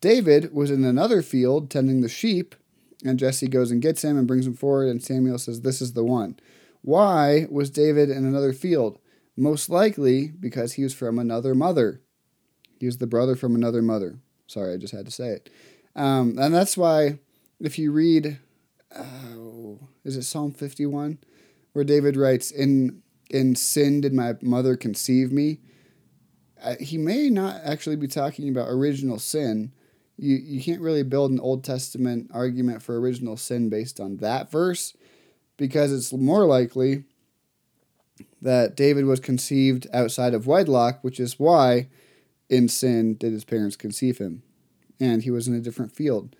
David 0.00 0.54
was 0.54 0.70
in 0.70 0.84
another 0.84 1.20
field 1.20 1.68
tending 1.68 2.00
the 2.00 2.08
sheep, 2.08 2.54
and 3.04 3.18
Jesse 3.18 3.48
goes 3.48 3.72
and 3.72 3.82
gets 3.82 4.02
him 4.02 4.16
and 4.16 4.28
brings 4.28 4.46
him 4.46 4.54
forward, 4.54 4.88
and 4.88 5.02
Samuel 5.02 5.38
says, 5.38 5.62
This 5.62 5.82
is 5.82 5.94
the 5.94 6.04
one. 6.04 6.38
Why 6.82 7.46
was 7.50 7.70
David 7.70 8.10
in 8.10 8.24
another 8.24 8.52
field? 8.52 8.98
most 9.40 9.70
likely 9.70 10.28
because 10.28 10.74
he 10.74 10.82
was 10.82 10.94
from 10.94 11.18
another 11.18 11.54
mother. 11.54 12.02
He 12.78 12.86
was 12.86 12.98
the 12.98 13.06
brother 13.06 13.34
from 13.34 13.54
another 13.54 13.82
mother. 13.82 14.18
Sorry, 14.46 14.74
I 14.74 14.76
just 14.76 14.94
had 14.94 15.06
to 15.06 15.12
say 15.12 15.28
it. 15.28 15.50
Um, 15.96 16.38
and 16.38 16.54
that's 16.54 16.76
why, 16.76 17.18
if 17.58 17.78
you 17.78 17.90
read, 17.90 18.38
uh, 18.94 19.04
is 20.04 20.16
it 20.16 20.22
Psalm 20.22 20.52
51, 20.52 21.18
where 21.72 21.84
David 21.84 22.16
writes, 22.16 22.50
In, 22.50 23.02
in 23.30 23.56
sin 23.56 24.02
did 24.02 24.12
my 24.12 24.34
mother 24.42 24.76
conceive 24.76 25.32
me? 25.32 25.60
Uh, 26.62 26.74
he 26.78 26.98
may 26.98 27.30
not 27.30 27.60
actually 27.64 27.96
be 27.96 28.08
talking 28.08 28.48
about 28.50 28.68
original 28.68 29.18
sin. 29.18 29.72
You, 30.18 30.36
you 30.36 30.62
can't 30.62 30.82
really 30.82 31.02
build 31.02 31.30
an 31.30 31.40
Old 31.40 31.64
Testament 31.64 32.30
argument 32.34 32.82
for 32.82 33.00
original 33.00 33.38
sin 33.38 33.70
based 33.70 34.00
on 34.00 34.18
that 34.18 34.50
verse 34.50 34.94
because 35.60 35.92
it's 35.92 36.10
more 36.10 36.46
likely 36.46 37.04
that 38.40 38.74
David 38.74 39.04
was 39.04 39.20
conceived 39.20 39.86
outside 39.92 40.32
of 40.32 40.46
wedlock, 40.46 41.04
which 41.04 41.20
is 41.20 41.38
why 41.38 41.88
in 42.48 42.66
sin 42.66 43.14
did 43.14 43.32
his 43.32 43.44
parents 43.44 43.76
conceive 43.76 44.16
him. 44.16 44.42
And 44.98 45.22
he 45.22 45.30
was 45.30 45.46
in 45.46 45.54
a 45.54 45.60
different 45.60 45.92
field. 45.92 46.34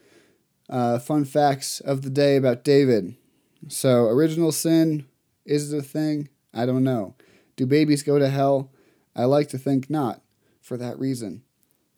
Uh, 0.71 0.99
fun 0.99 1.27
facts 1.27 1.81
of 1.81 2.01
the 2.01 2.09
day 2.09 2.37
about 2.37 2.65
David. 2.65 3.15
So, 3.69 4.07
original 4.07 4.53
sin 4.53 5.05
is 5.45 5.71
it 5.71 5.79
a 5.79 5.83
thing? 5.83 6.31
I 6.55 6.65
don't 6.65 6.85
know. 6.85 7.15
Do 7.57 7.67
babies 7.67 8.03
go 8.03 8.19
to 8.19 8.31
hell? 8.31 8.73
I 9.15 9.25
like 9.25 9.51
to 9.51 9.59
think 9.59 9.91
not 9.91 10.23
for 10.63 10.79
that 10.79 10.99
reason. 10.99 11.43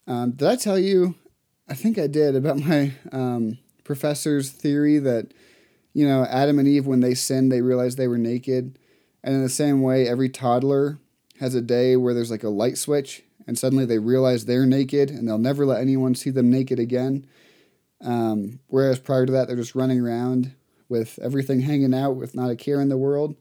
Um, 0.09 0.33
did 0.33 0.49
I 0.49 0.57
tell 0.57 0.79
you? 0.79 1.14
I 1.69 1.75
think 1.75 1.99
I 1.99 2.09
did 2.09 2.35
about 2.35 2.59
my 2.59 2.95
um, 3.12 3.59
professor's 3.85 4.50
theory 4.50 4.99
that, 4.99 5.33
you 5.95 6.07
know, 6.07 6.25
Adam 6.25 6.59
and 6.59 6.69
Eve, 6.69 6.87
when 6.87 7.01
they 7.01 7.15
sinned, 7.15 7.53
they 7.53 7.63
realized 7.63 7.99
they 7.99 8.09
were 8.09 8.19
naked. 8.19 8.79
And 9.23 9.35
in 9.35 9.43
the 9.43 9.49
same 9.49 9.83
way, 9.83 10.09
every 10.09 10.29
toddler 10.29 10.99
has 11.41 11.55
a 11.55 11.61
day 11.61 11.97
where 11.97 12.15
there's 12.15 12.31
like 12.31 12.45
a 12.45 12.49
light 12.49 12.79
switch 12.79 13.23
and 13.47 13.59
suddenly 13.59 13.85
they 13.85 13.99
realize 13.99 14.45
they're 14.45 14.67
naked 14.67 15.11
and 15.11 15.27
they'll 15.27 15.39
never 15.39 15.67
let 15.67 15.81
anyone 15.81 16.15
see 16.15 16.31
them 16.31 16.51
naked 16.51 16.79
again. 16.79 17.27
Um, 18.01 18.61
whereas 18.69 18.99
prior 18.99 19.27
to 19.27 19.33
that, 19.33 19.47
they're 19.47 19.57
just 19.57 19.75
running 19.75 20.01
around 20.01 20.55
with 20.89 21.19
everything 21.23 21.61
hanging 21.61 21.95
out 21.95 22.13
with 22.13 22.35
not 22.35 22.51
a 22.51 22.57
care 22.57 22.81
in 22.81 22.89
the 22.89 22.97
world. 22.97 23.37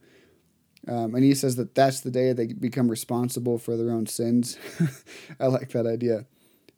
Um, 0.87 1.13
and 1.13 1.23
he 1.23 1.35
says 1.35 1.57
that 1.57 1.75
that's 1.75 2.01
the 2.01 2.11
day 2.11 2.33
they 2.33 2.47
become 2.47 2.89
responsible 2.89 3.57
for 3.57 3.77
their 3.77 3.91
own 3.91 4.07
sins. 4.07 4.57
I 5.39 5.47
like 5.47 5.69
that 5.69 5.85
idea. 5.85 6.25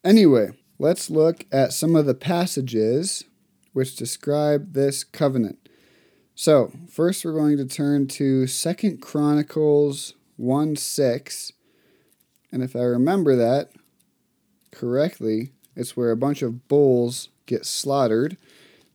Anyway, 0.04 0.52
let's 0.78 1.10
look 1.10 1.46
at 1.52 1.72
some 1.72 1.96
of 1.96 2.06
the 2.06 2.14
passages 2.14 3.24
which 3.72 3.96
describe 3.96 4.74
this 4.74 5.04
covenant. 5.04 5.63
So, 6.36 6.72
first 6.90 7.24
we're 7.24 7.34
going 7.34 7.58
to 7.58 7.66
turn 7.66 8.08
to 8.08 8.48
Second 8.48 9.04
Chronicles 9.04 10.16
1 10.38 10.76
6. 10.76 11.52
And 12.52 12.64
if 12.64 12.76
I 12.76 12.80
remember 12.80 13.36
that 13.36 13.70
correctly, 14.72 15.52
it's 15.76 15.96
where 15.96 16.10
a 16.10 16.18
bunch 16.18 16.42
of 16.42 16.68
bulls 16.68 17.30
get 17.46 17.68
slaughtered 17.68 18.38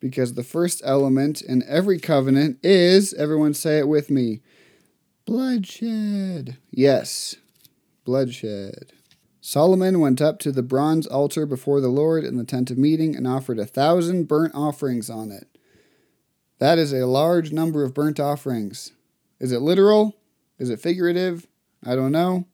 because 0.01 0.35
the 0.35 0.43
first 0.43 0.83
element 0.85 1.41
in 1.41 1.63
every 1.69 2.01
covenant 2.01 2.59
is, 2.65 3.15
everyone 3.15 3.55
say 3.55 3.79
it 3.79 3.89
with 3.89 4.11
me, 4.11 4.41
bloodshed. 5.25 6.57
Yes, 6.73 7.37
bloodshed. 8.05 8.93
Solomon 9.41 10.01
went 10.01 10.21
up 10.21 10.41
to 10.41 10.51
the 10.51 10.65
bronze 10.65 11.07
altar 11.07 11.47
before 11.47 11.81
the 11.81 11.89
Lord 11.89 12.25
in 12.25 12.37
the 12.37 12.45
tent 12.45 12.73
of 12.73 12.79
meeting 12.79 13.15
and 13.15 13.29
offered 13.29 13.61
a 13.61 13.65
thousand 13.65 14.27
burnt 14.27 14.57
offerings 14.57 15.09
on 15.09 15.31
it. 15.31 15.47
That 16.59 16.79
is 16.79 16.93
a 16.93 17.07
large 17.07 17.53
number 17.53 17.85
of 17.85 17.95
burnt 17.95 18.19
offerings. 18.19 18.93
Is 19.39 19.53
it 19.53 19.61
literal? 19.61 20.17
Is 20.59 20.71
it 20.71 20.81
figurative? 20.81 21.47
I 21.85 21.95
don't 21.95 22.13
know. 22.13 22.47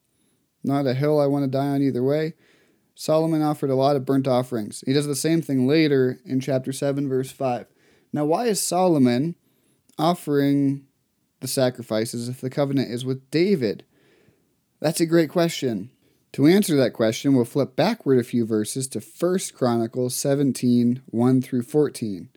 Not 0.62 0.86
a 0.86 0.94
hill 0.94 1.20
I 1.20 1.26
want 1.26 1.44
to 1.44 1.50
die 1.50 1.68
on 1.68 1.82
either 1.82 2.02
way. 2.02 2.34
Solomon 2.94 3.42
offered 3.42 3.70
a 3.70 3.74
lot 3.74 3.96
of 3.96 4.04
burnt 4.04 4.28
offerings. 4.28 4.84
He 4.86 4.92
does 4.92 5.06
the 5.06 5.16
same 5.16 5.42
thing 5.42 5.66
later 5.66 6.20
in 6.24 6.40
chapter 6.40 6.72
7, 6.72 7.08
verse 7.08 7.32
5. 7.32 7.66
Now, 8.12 8.24
why 8.24 8.46
is 8.46 8.64
Solomon 8.64 9.34
offering 9.98 10.86
the 11.40 11.48
sacrifices 11.48 12.28
if 12.28 12.40
the 12.40 12.50
covenant 12.50 12.90
is 12.90 13.04
with 13.04 13.30
David? 13.30 13.84
That's 14.80 15.00
a 15.00 15.06
great 15.06 15.30
question. 15.30 15.90
To 16.32 16.46
answer 16.46 16.76
that 16.76 16.92
question, 16.92 17.34
we'll 17.34 17.44
flip 17.44 17.74
backward 17.74 18.18
a 18.18 18.24
few 18.24 18.44
verses 18.44 18.86
to 18.88 19.00
1 19.00 19.38
Chronicles 19.54 20.14
17, 20.14 21.02
1 21.06 21.42
through 21.42 21.62
14. 21.62 22.28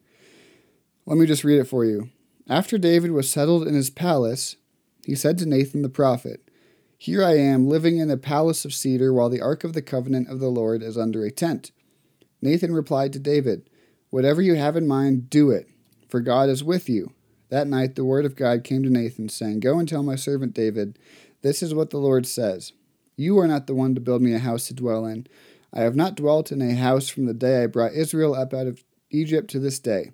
Let 1.08 1.18
me 1.18 1.26
just 1.26 1.44
read 1.44 1.60
it 1.60 1.70
for 1.70 1.86
you. 1.86 2.10
After 2.50 2.78
David 2.78 3.12
was 3.12 3.30
settled 3.30 3.66
in 3.66 3.74
his 3.74 3.90
palace, 3.90 4.58
he 5.06 5.16
said 5.16 5.38
to 5.38 5.46
Nathan 5.46 5.82
the 5.82 5.90
prophet, 5.90 6.48
here 7.00 7.24
I 7.24 7.38
am, 7.38 7.70
living 7.70 7.98
in 7.98 8.10
a 8.10 8.18
palace 8.18 8.66
of 8.66 8.74
cedar, 8.74 9.14
while 9.14 9.30
the 9.30 9.40
ark 9.40 9.64
of 9.64 9.74
the 9.74 9.84
covenant 9.84 10.30
of 10.30 10.40
the 10.40 10.50
Lord 10.50 10.82
is 10.82 10.98
under 10.98 11.24
a 11.24 11.32
tent. 11.32 11.72
Nathan 12.42 12.74
replied 12.74 13.14
to 13.14 13.20
David, 13.20 13.70
Whatever 14.10 14.42
you 14.42 14.56
have 14.56 14.76
in 14.76 14.88
mind, 14.88 15.30
do 15.30 15.52
it, 15.52 15.70
for 16.10 16.20
God 16.20 16.50
is 16.50 16.64
with 16.64 16.90
you. 16.90 17.14
That 17.50 17.68
night 17.68 17.96
the 17.96 18.04
word 18.04 18.26
of 18.26 18.36
God 18.36 18.64
came 18.64 18.82
to 18.84 18.90
Nathan, 18.90 19.30
saying, 19.30 19.60
Go 19.60 19.78
and 19.78 19.88
tell 19.88 20.02
my 20.02 20.16
servant 20.16 20.54
David, 20.56 20.98
This 21.42 21.62
is 21.62 21.74
what 21.74 21.92
the 21.92 22.00
Lord 22.00 22.26
says 22.26 22.74
You 23.16 23.38
are 23.40 23.48
not 23.48 23.68
the 23.68 23.76
one 23.76 23.94
to 23.94 24.02
build 24.02 24.24
me 24.24 24.34
a 24.34 24.40
house 24.40 24.68
to 24.68 24.74
dwell 24.74 25.06
in. 25.06 25.28
I 25.72 25.82
have 25.82 25.96
not 25.96 26.16
dwelt 26.16 26.52
in 26.52 26.62
a 26.62 26.76
house 26.76 27.10
from 27.10 27.28
the 27.28 27.34
day 27.34 27.64
I 27.64 27.68
brought 27.68 27.94
Israel 27.94 28.34
up 28.34 28.54
out 28.54 28.68
of 28.68 28.84
Egypt 29.12 29.50
to 29.52 29.60
this 29.60 29.78
day. 29.78 30.12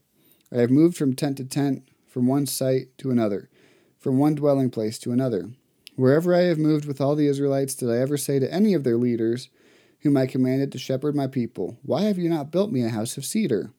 I 0.53 0.59
have 0.59 0.69
moved 0.69 0.95
from 0.95 1.15
tent 1.15 1.37
to 1.37 1.45
tent, 1.45 1.89
from 2.07 2.27
one 2.27 2.45
site 2.45 2.95
to 2.99 3.09
another, 3.09 3.49
from 3.97 4.19
one 4.19 4.35
dwelling 4.35 4.69
place 4.69 4.99
to 4.99 5.11
another. 5.11 5.49
Wherever 5.95 6.35
I 6.35 6.41
have 6.41 6.59
moved 6.59 6.85
with 6.85 7.01
all 7.01 7.15
the 7.15 7.27
Israelites, 7.27 7.73
did 7.73 7.89
I 7.89 7.97
ever 7.97 8.17
say 8.17 8.39
to 8.39 8.53
any 8.53 8.73
of 8.73 8.83
their 8.83 8.97
leaders, 8.97 9.49
whom 10.01 10.15
I 10.17 10.27
commanded 10.27 10.71
to 10.71 10.77
shepherd 10.77 11.15
my 11.15 11.27
people, 11.27 11.77
Why 11.81 12.03
have 12.03 12.17
you 12.17 12.29
not 12.29 12.51
built 12.51 12.71
me 12.71 12.83
a 12.83 12.89
house 12.89 13.17
of 13.17 13.25
cedar? 13.25 13.71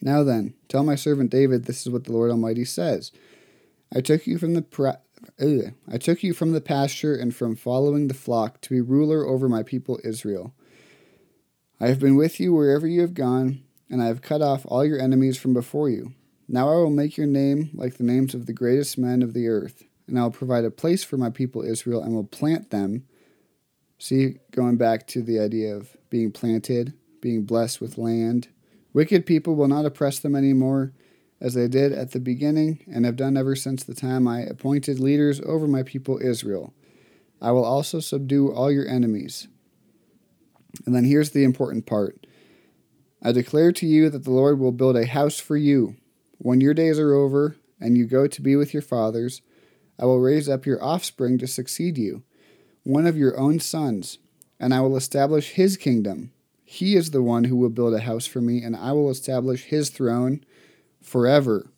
Now 0.00 0.22
then, 0.22 0.54
tell 0.68 0.82
my 0.82 0.94
servant 0.94 1.30
David, 1.30 1.64
this 1.64 1.82
is 1.86 1.90
what 1.90 2.04
the 2.04 2.12
Lord 2.12 2.30
Almighty 2.30 2.64
says: 2.64 3.10
I 3.94 4.00
took 4.00 4.26
you 4.26 4.38
from 4.38 4.54
the 4.54 4.62
pra- 4.62 5.00
ugh, 5.40 5.72
I 5.88 5.98
took 5.98 6.22
you 6.22 6.32
from 6.32 6.52
the 6.52 6.60
pasture 6.60 7.14
and 7.14 7.34
from 7.34 7.56
following 7.56 8.08
the 8.08 8.14
flock 8.14 8.60
to 8.62 8.70
be 8.70 8.80
ruler 8.80 9.26
over 9.26 9.48
my 9.48 9.62
people 9.62 10.00
Israel. 10.04 10.54
I 11.80 11.88
have 11.88 11.98
been 11.98 12.16
with 12.16 12.38
you 12.40 12.52
wherever 12.52 12.86
you 12.86 13.00
have 13.00 13.14
gone, 13.14 13.62
and 13.90 14.02
I 14.02 14.06
have 14.06 14.22
cut 14.22 14.40
off 14.40 14.64
all 14.66 14.84
your 14.84 15.00
enemies 15.00 15.36
from 15.36 15.52
before 15.52 15.90
you. 15.90 16.14
Now 16.48 16.68
I 16.70 16.76
will 16.76 16.90
make 16.90 17.16
your 17.16 17.26
name 17.26 17.70
like 17.74 17.96
the 17.96 18.04
names 18.04 18.34
of 18.34 18.46
the 18.46 18.52
greatest 18.52 18.96
men 18.96 19.22
of 19.22 19.34
the 19.34 19.48
earth 19.48 19.84
and 20.10 20.18
I 20.18 20.24
will 20.24 20.30
provide 20.30 20.64
a 20.64 20.70
place 20.70 21.04
for 21.04 21.16
my 21.16 21.30
people 21.30 21.62
Israel 21.62 22.02
and 22.02 22.14
will 22.14 22.24
plant 22.24 22.70
them. 22.70 23.04
See, 23.98 24.38
going 24.50 24.76
back 24.76 25.06
to 25.08 25.22
the 25.22 25.38
idea 25.38 25.74
of 25.74 25.96
being 26.10 26.32
planted, 26.32 26.94
being 27.20 27.44
blessed 27.44 27.80
with 27.80 27.96
land. 27.96 28.48
Wicked 28.92 29.24
people 29.24 29.54
will 29.54 29.68
not 29.68 29.84
oppress 29.84 30.18
them 30.18 30.34
anymore, 30.34 30.92
as 31.40 31.54
they 31.54 31.68
did 31.68 31.92
at 31.92 32.10
the 32.10 32.20
beginning 32.20 32.80
and 32.92 33.04
have 33.04 33.16
done 33.16 33.36
ever 33.36 33.54
since 33.54 33.84
the 33.84 33.94
time 33.94 34.26
I 34.26 34.40
appointed 34.40 34.98
leaders 34.98 35.40
over 35.42 35.66
my 35.66 35.82
people 35.82 36.18
Israel. 36.20 36.74
I 37.40 37.52
will 37.52 37.64
also 37.64 38.00
subdue 38.00 38.52
all 38.52 38.70
your 38.70 38.86
enemies. 38.86 39.48
And 40.84 40.94
then 40.94 41.04
here's 41.04 41.30
the 41.30 41.44
important 41.44 41.86
part 41.86 42.19
I 43.22 43.32
declare 43.32 43.72
to 43.72 43.86
you 43.86 44.08
that 44.10 44.24
the 44.24 44.30
Lord 44.30 44.58
will 44.58 44.72
build 44.72 44.96
a 44.96 45.06
house 45.06 45.38
for 45.38 45.56
you. 45.56 45.96
When 46.38 46.60
your 46.60 46.72
days 46.72 46.98
are 46.98 47.12
over 47.12 47.56
and 47.78 47.96
you 47.96 48.06
go 48.06 48.26
to 48.26 48.42
be 48.42 48.56
with 48.56 48.72
your 48.72 48.82
fathers, 48.82 49.42
I 49.98 50.06
will 50.06 50.20
raise 50.20 50.48
up 50.48 50.64
your 50.64 50.82
offspring 50.82 51.36
to 51.38 51.46
succeed 51.46 51.98
you, 51.98 52.22
one 52.82 53.06
of 53.06 53.18
your 53.18 53.38
own 53.38 53.60
sons, 53.60 54.18
and 54.58 54.72
I 54.72 54.80
will 54.80 54.96
establish 54.96 55.50
his 55.50 55.76
kingdom. 55.76 56.32
He 56.64 56.96
is 56.96 57.10
the 57.10 57.22
one 57.22 57.44
who 57.44 57.56
will 57.56 57.68
build 57.68 57.92
a 57.92 58.00
house 58.00 58.26
for 58.26 58.40
me, 58.40 58.62
and 58.62 58.74
I 58.74 58.92
will 58.92 59.10
establish 59.10 59.64
his 59.64 59.90
throne 59.90 60.42
forever. 61.02 61.70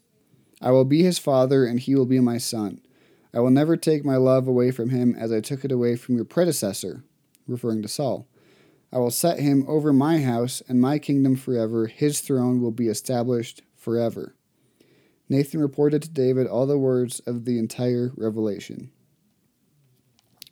I 0.61 0.71
will 0.71 0.85
be 0.85 1.03
his 1.03 1.19
father, 1.19 1.65
and 1.65 1.81
he 1.81 1.97
will 1.97 2.07
be 2.07 2.21
my 2.21 2.39
son. 2.39 2.81
I 3.35 3.41
will 3.41 3.51
never 3.51 3.77
take 3.77 4.05
my 4.05 4.17
love 4.17 4.47
away 4.47 4.71
from 4.71 4.91
him 4.91 5.17
as 5.19 5.33
I 5.33 5.41
took 5.41 5.65
it 5.65 5.73
away 5.73 5.97
from 5.97 6.15
your 6.15 6.25
predecessor, 6.25 7.03
referring 7.49 7.83
to 7.83 7.89
Saul. 7.89 8.29
I 8.93 8.99
will 8.99 9.11
set 9.11 9.41
him 9.41 9.65
over 9.67 9.93
my 9.93 10.21
house 10.21 10.63
and 10.69 10.81
my 10.81 10.99
kingdom 10.99 11.37
forever. 11.37 11.87
His 11.87 12.21
throne 12.21 12.61
will 12.61 12.73
be 12.73 12.89
established 12.89 13.63
forever. 13.75 14.35
Nathan 15.29 15.61
reported 15.61 16.03
to 16.03 16.11
David 16.11 16.47
all 16.47 16.67
the 16.67 16.79
words 16.79 17.21
of 17.21 17.47
the 17.47 17.59
entire 17.59 18.13
revelation. 18.17 18.91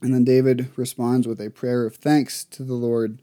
And 0.01 0.15
then 0.15 0.25
David 0.25 0.71
responds 0.77 1.29
with 1.29 1.41
a 1.41 1.51
prayer 1.51 1.85
of 1.85 1.97
thanks 1.97 2.45
to 2.45 2.65
the 2.65 2.75
Lord 2.75 3.21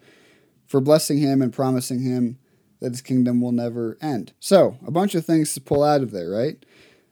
for 0.68 0.80
blessing 0.80 1.18
him 1.18 1.42
and 1.42 1.52
promising 1.52 2.02
him 2.02 2.38
that 2.80 2.92
his 2.92 3.02
kingdom 3.02 3.42
will 3.42 3.52
never 3.52 3.98
end. 4.00 4.34
So, 4.40 4.78
a 4.86 4.92
bunch 4.92 5.16
of 5.16 5.26
things 5.26 5.54
to 5.56 5.62
pull 5.62 5.84
out 5.84 6.04
of 6.04 6.12
there, 6.12 6.30
right? 6.30 6.64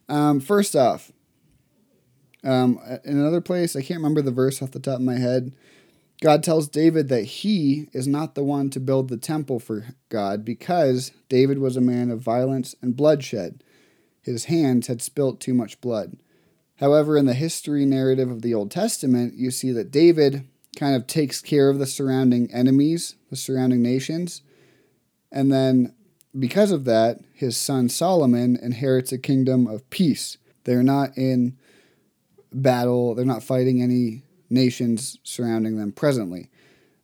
Um, 0.07 0.39
first 0.39 0.75
off, 0.75 1.11
um, 2.43 2.79
in 3.03 3.17
another 3.17 3.41
place, 3.41 3.75
I 3.75 3.81
can't 3.81 3.97
remember 3.97 4.21
the 4.21 4.29
verse 4.29 4.61
off 4.61 4.69
the 4.69 4.79
top 4.79 4.97
of 4.97 5.01
my 5.01 5.17
head. 5.17 5.55
God 6.21 6.43
tells 6.43 6.67
David 6.67 7.09
that 7.09 7.23
he 7.23 7.89
is 7.91 8.07
not 8.07 8.35
the 8.35 8.43
one 8.43 8.69
to 8.71 8.79
build 8.79 9.09
the 9.09 9.17
temple 9.17 9.59
for 9.59 9.87
God 10.09 10.45
because 10.45 11.11
David 11.27 11.59
was 11.59 11.75
a 11.75 11.81
man 11.81 12.09
of 12.09 12.21
violence 12.21 12.75
and 12.81 12.95
bloodshed. 12.95 13.63
His 14.21 14.45
hands 14.45 14.87
had 14.87 15.01
spilt 15.01 15.39
too 15.39 15.53
much 15.53 15.81
blood. 15.81 16.17
However, 16.77 17.17
in 17.17 17.25
the 17.25 17.33
history 17.33 17.85
narrative 17.85 18.29
of 18.29 18.41
the 18.41 18.53
Old 18.53 18.71
Testament, 18.71 19.35
you 19.35 19.51
see 19.51 19.71
that 19.71 19.91
David 19.91 20.47
kind 20.75 20.95
of 20.95 21.07
takes 21.07 21.41
care 21.41 21.69
of 21.69 21.79
the 21.79 21.85
surrounding 21.85 22.51
enemies, 22.51 23.15
the 23.29 23.35
surrounding 23.35 23.81
nations. 23.81 24.41
And 25.31 25.51
then, 25.51 25.93
because 26.37 26.71
of 26.71 26.85
that, 26.85 27.19
his 27.33 27.55
son 27.55 27.87
Solomon 27.87 28.57
inherits 28.61 29.11
a 29.11 29.17
kingdom 29.17 29.67
of 29.67 29.89
peace. 29.89 30.37
They're 30.65 30.83
not 30.83 31.17
in 31.17 31.57
battle, 32.51 33.15
they're 33.15 33.25
not 33.25 33.43
fighting 33.43 33.81
any 33.81 34.23
nations 34.49 35.17
surrounding 35.23 35.77
them 35.77 35.91
presently. 35.91 36.49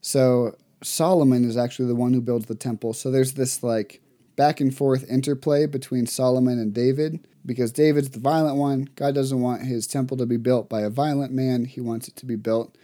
So, 0.02 0.56
Solomon 0.84 1.46
is 1.46 1.58
actually 1.58 1.88
the 1.88 1.96
one 1.96 2.14
who 2.14 2.22
builds 2.22 2.48
the 2.48 2.56
temple. 2.56 2.94
So, 2.94 3.12
there's 3.12 3.34
this 3.34 3.64
like 3.64 4.02
back 4.36 4.60
and 4.60 4.76
forth 4.76 5.10
interplay 5.10 5.66
between 5.66 6.08
Solomon 6.08 6.60
and 6.60 6.74
David 6.74 7.28
because 7.46 7.72
David's 7.72 8.10
the 8.10 8.20
violent 8.20 8.58
one. 8.58 8.90
God 8.96 9.16
doesn't 9.16 9.42
want 9.42 9.64
his 9.64 9.88
temple 9.88 10.18
to 10.18 10.26
be 10.26 10.38
built 10.38 10.70
by 10.70 10.82
a 10.82 10.90
violent 10.90 11.32
man, 11.32 11.66
he 11.66 11.82
wants 11.82 12.08
it 12.08 12.16
to 12.18 12.26
be 12.26 12.36
built 12.36 12.76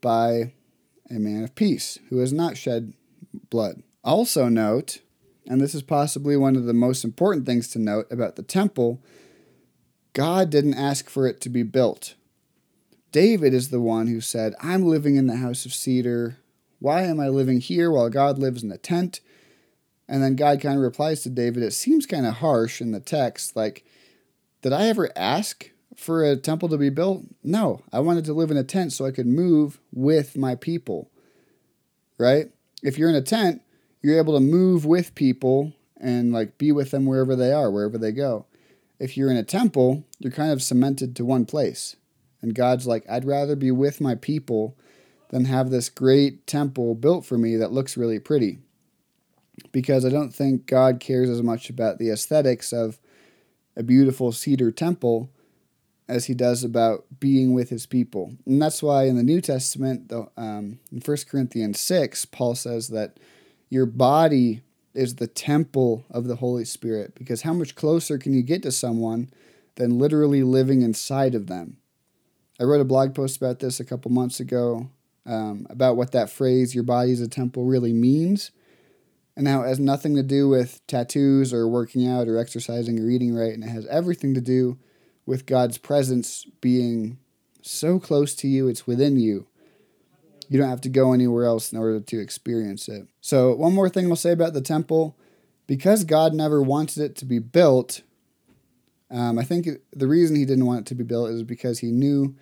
by 0.00 0.52
a 1.10 1.14
man 1.14 1.44
of 1.44 1.54
peace 1.54 1.98
who 2.08 2.18
has 2.18 2.32
not 2.32 2.56
shed 2.56 2.94
blood. 3.50 3.82
Also, 4.04 4.48
note, 4.48 5.00
and 5.46 5.60
this 5.60 5.74
is 5.74 5.82
possibly 5.82 6.36
one 6.36 6.56
of 6.56 6.64
the 6.64 6.72
most 6.72 7.04
important 7.04 7.46
things 7.46 7.68
to 7.68 7.78
note 7.78 8.06
about 8.10 8.36
the 8.36 8.42
temple, 8.42 9.00
God 10.12 10.50
didn't 10.50 10.74
ask 10.74 11.08
for 11.08 11.26
it 11.26 11.40
to 11.42 11.48
be 11.48 11.62
built. 11.62 12.14
David 13.12 13.52
is 13.52 13.68
the 13.68 13.80
one 13.80 14.06
who 14.06 14.20
said, 14.20 14.54
I'm 14.60 14.84
living 14.84 15.16
in 15.16 15.26
the 15.26 15.36
house 15.36 15.66
of 15.66 15.74
cedar. 15.74 16.38
Why 16.80 17.02
am 17.02 17.20
I 17.20 17.28
living 17.28 17.60
here 17.60 17.90
while 17.90 18.08
God 18.08 18.38
lives 18.38 18.62
in 18.62 18.72
a 18.72 18.78
tent? 18.78 19.20
And 20.08 20.22
then 20.22 20.34
God 20.34 20.60
kind 20.60 20.76
of 20.76 20.82
replies 20.82 21.22
to 21.22 21.30
David, 21.30 21.62
it 21.62 21.72
seems 21.72 22.06
kind 22.06 22.26
of 22.26 22.34
harsh 22.34 22.80
in 22.80 22.90
the 22.90 23.00
text, 23.00 23.54
like, 23.54 23.84
did 24.62 24.72
I 24.72 24.86
ever 24.86 25.10
ask 25.16 25.70
for 25.96 26.24
a 26.24 26.36
temple 26.36 26.68
to 26.70 26.78
be 26.78 26.90
built? 26.90 27.22
No, 27.44 27.82
I 27.92 28.00
wanted 28.00 28.24
to 28.26 28.32
live 28.32 28.50
in 28.50 28.56
a 28.56 28.64
tent 28.64 28.92
so 28.92 29.04
I 29.04 29.10
could 29.10 29.26
move 29.26 29.78
with 29.92 30.36
my 30.36 30.54
people. 30.54 31.10
Right? 32.18 32.50
If 32.82 32.98
you're 32.98 33.08
in 33.10 33.14
a 33.14 33.22
tent, 33.22 33.62
you're 34.00 34.18
able 34.18 34.34
to 34.34 34.40
move 34.40 34.84
with 34.84 35.14
people 35.14 35.72
and 35.98 36.32
like 36.32 36.58
be 36.58 36.72
with 36.72 36.90
them 36.90 37.06
wherever 37.06 37.36
they 37.36 37.52
are, 37.52 37.70
wherever 37.70 37.98
they 37.98 38.12
go. 38.12 38.46
If 38.98 39.16
you're 39.16 39.30
in 39.30 39.36
a 39.36 39.44
temple, 39.44 40.04
you're 40.18 40.32
kind 40.32 40.50
of 40.50 40.62
cemented 40.62 41.14
to 41.16 41.24
one 41.24 41.44
place. 41.44 41.96
And 42.42 42.54
God's 42.54 42.86
like, 42.86 43.08
I'd 43.08 43.24
rather 43.24 43.56
be 43.56 43.70
with 43.70 44.00
my 44.00 44.14
people 44.14 44.76
than 45.30 45.46
have 45.46 45.70
this 45.70 45.88
great 45.88 46.46
temple 46.46 46.94
built 46.94 47.24
for 47.24 47.38
me 47.38 47.56
that 47.56 47.72
looks 47.72 47.96
really 47.96 48.18
pretty. 48.18 48.58
Because 49.70 50.04
I 50.04 50.10
don't 50.10 50.34
think 50.34 50.66
God 50.66 51.00
cares 51.00 51.30
as 51.30 51.42
much 51.42 51.70
about 51.70 51.98
the 51.98 52.10
aesthetics 52.10 52.72
of 52.72 52.98
a 53.76 53.82
beautiful 53.82 54.32
cedar 54.32 54.70
temple 54.70 55.30
as 56.08 56.26
he 56.26 56.34
does 56.34 56.64
about 56.64 57.06
being 57.20 57.54
with 57.54 57.70
his 57.70 57.86
people. 57.86 58.34
And 58.44 58.60
that's 58.60 58.82
why 58.82 59.04
in 59.04 59.16
the 59.16 59.22
New 59.22 59.40
Testament, 59.40 60.08
the, 60.08 60.28
um, 60.36 60.78
in 60.90 61.00
1 61.00 61.16
Corinthians 61.30 61.80
6, 61.80 62.26
Paul 62.26 62.54
says 62.54 62.88
that 62.88 63.18
your 63.70 63.86
body 63.86 64.62
is 64.94 65.14
the 65.14 65.26
temple 65.26 66.04
of 66.10 66.26
the 66.26 66.36
Holy 66.36 66.64
Spirit. 66.64 67.14
Because 67.14 67.42
how 67.42 67.54
much 67.54 67.74
closer 67.74 68.18
can 68.18 68.34
you 68.34 68.42
get 68.42 68.62
to 68.64 68.72
someone 68.72 69.30
than 69.76 69.98
literally 69.98 70.42
living 70.42 70.82
inside 70.82 71.34
of 71.34 71.46
them? 71.46 71.78
I 72.60 72.64
wrote 72.64 72.80
a 72.80 72.84
blog 72.84 73.14
post 73.14 73.36
about 73.36 73.58
this 73.58 73.80
a 73.80 73.84
couple 73.84 74.10
months 74.10 74.40
ago 74.40 74.90
um, 75.26 75.66
about 75.70 75.96
what 75.96 76.12
that 76.12 76.30
phrase, 76.30 76.74
your 76.74 76.84
body 76.84 77.12
is 77.12 77.20
a 77.20 77.28
temple, 77.28 77.64
really 77.64 77.92
means. 77.92 78.50
And 79.36 79.44
now 79.44 79.62
it 79.62 79.68
has 79.68 79.80
nothing 79.80 80.14
to 80.16 80.22
do 80.22 80.48
with 80.48 80.86
tattoos 80.86 81.54
or 81.54 81.66
working 81.66 82.06
out 82.06 82.28
or 82.28 82.38
exercising 82.38 82.98
or 83.00 83.08
eating 83.08 83.34
right, 83.34 83.52
and 83.52 83.64
it 83.64 83.68
has 83.68 83.86
everything 83.86 84.34
to 84.34 84.40
do 84.40 84.78
with 85.24 85.46
God's 85.46 85.78
presence 85.78 86.46
being 86.60 87.18
so 87.62 87.98
close 87.98 88.34
to 88.36 88.48
you, 88.48 88.68
it's 88.68 88.86
within 88.86 89.18
you. 89.18 89.46
You 90.48 90.58
don't 90.58 90.68
have 90.68 90.80
to 90.82 90.88
go 90.88 91.12
anywhere 91.12 91.44
else 91.44 91.72
in 91.72 91.78
order 91.78 92.00
to 92.00 92.20
experience 92.20 92.88
it. 92.88 93.08
So, 93.20 93.54
one 93.54 93.72
more 93.72 93.88
thing 93.88 94.10
I'll 94.10 94.16
say 94.16 94.32
about 94.32 94.52
the 94.52 94.60
temple 94.60 95.16
because 95.66 96.04
God 96.04 96.34
never 96.34 96.60
wanted 96.60 97.02
it 97.02 97.16
to 97.16 97.24
be 97.24 97.38
built, 97.38 98.02
um, 99.12 99.38
I 99.38 99.44
think 99.44 99.68
the 99.92 100.08
reason 100.08 100.36
he 100.36 100.44
didn't 100.44 100.66
want 100.66 100.80
it 100.80 100.86
to 100.86 100.94
be 100.94 101.04
built 101.04 101.30
is 101.30 101.42
because 101.42 101.80
he 101.80 101.92
knew 101.92 102.34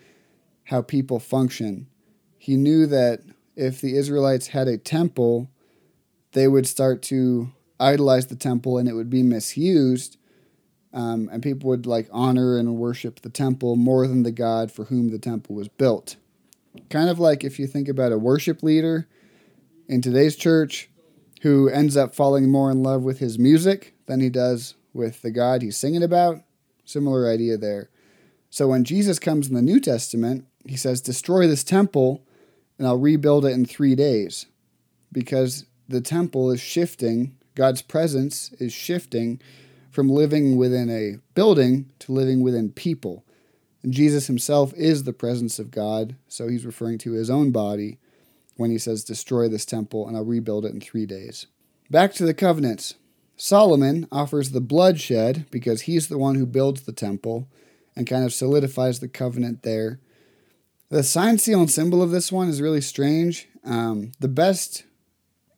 how 0.64 0.82
people 0.82 1.18
function. 1.18 1.88
He 2.38 2.56
knew 2.56 2.86
that 2.86 3.20
if 3.56 3.80
the 3.80 3.96
Israelites 3.96 4.48
had 4.48 4.68
a 4.68 4.78
temple, 4.78 5.50
they 6.32 6.46
would 6.46 6.66
start 6.66 7.02
to 7.02 7.50
idolize 7.80 8.28
the 8.28 8.36
temple 8.36 8.78
and 8.78 8.88
it 8.88 8.92
would 8.92 9.10
be 9.10 9.22
misused 9.22 10.16
um, 10.92 11.28
and 11.32 11.42
people 11.42 11.68
would 11.70 11.86
like 11.86 12.08
honor 12.12 12.56
and 12.56 12.76
worship 12.76 13.20
the 13.20 13.30
temple 13.30 13.76
more 13.76 14.06
than 14.06 14.22
the 14.22 14.32
God 14.32 14.72
for 14.72 14.86
whom 14.86 15.10
the 15.10 15.18
temple 15.18 15.54
was 15.54 15.68
built. 15.68 16.16
Kind 16.88 17.10
of 17.10 17.18
like 17.18 17.44
if 17.44 17.58
you 17.58 17.66
think 17.66 17.88
about 17.88 18.12
a 18.12 18.18
worship 18.18 18.62
leader 18.62 19.08
in 19.88 20.00
today's 20.00 20.36
church 20.36 20.88
who 21.42 21.68
ends 21.68 21.96
up 21.96 22.14
falling 22.14 22.50
more 22.50 22.70
in 22.70 22.82
love 22.82 23.02
with 23.02 23.18
his 23.18 23.38
music 23.38 23.94
than 24.06 24.20
he 24.20 24.28
does 24.28 24.74
with 24.92 25.22
the 25.22 25.30
God 25.30 25.62
he's 25.62 25.76
singing 25.76 26.02
about. 26.02 26.42
Similar 26.84 27.28
idea 27.28 27.56
there. 27.56 27.90
So 28.50 28.68
when 28.68 28.84
Jesus 28.84 29.18
comes 29.18 29.48
in 29.48 29.54
the 29.54 29.62
New 29.62 29.80
Testament, 29.80 30.46
he 30.66 30.76
says, 30.76 31.00
Destroy 31.00 31.46
this 31.46 31.64
temple 31.64 32.24
and 32.78 32.86
I'll 32.86 32.98
rebuild 32.98 33.44
it 33.44 33.52
in 33.52 33.66
three 33.66 33.94
days. 33.94 34.46
Because 35.12 35.66
the 35.88 36.00
temple 36.00 36.50
is 36.50 36.60
shifting, 36.60 37.36
God's 37.54 37.82
presence 37.82 38.52
is 38.58 38.72
shifting 38.72 39.40
from 39.90 40.08
living 40.08 40.56
within 40.56 40.88
a 40.88 41.18
building 41.34 41.90
to 41.98 42.12
living 42.12 42.40
within 42.40 42.70
people. 42.70 43.24
And 43.82 43.92
Jesus 43.92 44.28
himself 44.28 44.72
is 44.74 45.04
the 45.04 45.12
presence 45.12 45.58
of 45.58 45.70
God, 45.70 46.16
so 46.28 46.48
he's 46.48 46.64
referring 46.64 46.98
to 46.98 47.12
his 47.12 47.28
own 47.28 47.50
body 47.50 47.98
when 48.56 48.70
he 48.70 48.78
says, 48.78 49.04
Destroy 49.04 49.48
this 49.48 49.64
temple, 49.64 50.06
and 50.06 50.16
I'll 50.16 50.24
rebuild 50.24 50.64
it 50.64 50.72
in 50.72 50.80
three 50.80 51.06
days. 51.06 51.46
Back 51.90 52.14
to 52.14 52.24
the 52.24 52.34
covenants. 52.34 52.94
Solomon 53.42 54.06
offers 54.12 54.50
the 54.50 54.60
bloodshed 54.60 55.46
because 55.50 55.82
he's 55.82 56.08
the 56.08 56.18
one 56.18 56.34
who 56.34 56.44
builds 56.44 56.82
the 56.82 56.92
temple 56.92 57.48
and 57.96 58.06
kind 58.06 58.22
of 58.22 58.34
solidifies 58.34 59.00
the 59.00 59.08
covenant 59.08 59.62
there. 59.62 59.98
The 60.90 61.02
sign, 61.02 61.38
seal, 61.38 61.60
and 61.60 61.70
symbol 61.70 62.02
of 62.02 62.10
this 62.10 62.30
one 62.30 62.50
is 62.50 62.60
really 62.60 62.82
strange. 62.82 63.48
Um, 63.64 64.12
the 64.20 64.28
best 64.28 64.84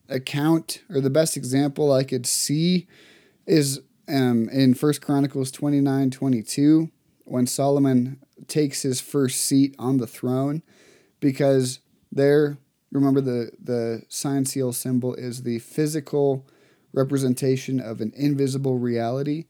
account 0.08 0.84
or 0.88 1.00
the 1.00 1.10
best 1.10 1.36
example 1.36 1.92
I 1.92 2.04
could 2.04 2.24
see 2.24 2.86
is 3.48 3.80
um, 4.06 4.48
in 4.50 4.74
First 4.74 5.02
Chronicles 5.02 5.50
29 5.50 6.12
22 6.12 6.88
when 7.24 7.48
Solomon 7.48 8.20
takes 8.46 8.82
his 8.82 9.00
first 9.00 9.40
seat 9.40 9.74
on 9.76 9.96
the 9.96 10.06
throne 10.06 10.62
because 11.18 11.80
there, 12.12 12.58
remember 12.92 13.20
the, 13.20 13.50
the 13.60 14.04
sign 14.08 14.44
seal 14.44 14.72
symbol 14.72 15.14
is 15.14 15.42
the 15.42 15.58
physical 15.58 16.46
representation 16.92 17.80
of 17.80 18.00
an 18.00 18.12
invisible 18.14 18.78
reality. 18.78 19.46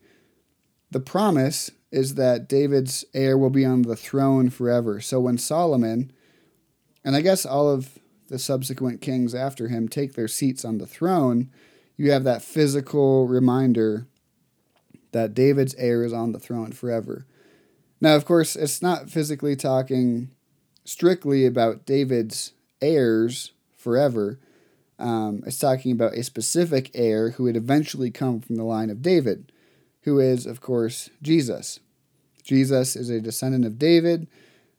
The 0.90 1.00
promise 1.00 1.70
is 1.90 2.14
that 2.14 2.48
David's 2.48 3.04
heir 3.14 3.36
will 3.36 3.50
be 3.50 3.64
on 3.64 3.82
the 3.82 3.96
throne 3.96 4.50
forever. 4.50 5.00
So 5.00 5.20
when 5.20 5.38
Solomon, 5.38 6.12
and 7.04 7.16
I 7.16 7.20
guess 7.20 7.44
all 7.44 7.70
of 7.70 7.98
the 8.28 8.38
subsequent 8.38 9.00
kings 9.00 9.34
after 9.34 9.68
him, 9.68 9.88
take 9.88 10.14
their 10.14 10.28
seats 10.28 10.64
on 10.64 10.78
the 10.78 10.86
throne, 10.86 11.50
you 11.96 12.10
have 12.12 12.24
that 12.24 12.42
physical 12.42 13.26
reminder 13.26 14.06
that 15.12 15.34
David's 15.34 15.74
heir 15.74 16.04
is 16.04 16.12
on 16.12 16.32
the 16.32 16.38
throne 16.38 16.72
forever. 16.72 17.26
Now, 18.00 18.16
of 18.16 18.24
course, 18.24 18.56
it's 18.56 18.82
not 18.82 19.10
physically 19.10 19.54
talking 19.54 20.30
strictly 20.84 21.46
about 21.46 21.86
David's 21.86 22.52
heirs 22.80 23.52
forever. 23.76 24.38
Um, 25.02 25.42
it's 25.44 25.58
talking 25.58 25.90
about 25.90 26.14
a 26.14 26.22
specific 26.22 26.92
heir 26.94 27.30
who 27.30 27.44
would 27.44 27.56
eventually 27.56 28.10
come 28.12 28.40
from 28.40 28.54
the 28.54 28.64
line 28.64 28.88
of 28.88 29.02
David, 29.02 29.50
who 30.02 30.20
is, 30.20 30.46
of 30.46 30.60
course, 30.60 31.10
Jesus. 31.20 31.80
Jesus 32.44 32.94
is 32.94 33.10
a 33.10 33.20
descendant 33.20 33.64
of 33.64 33.78
David. 33.78 34.28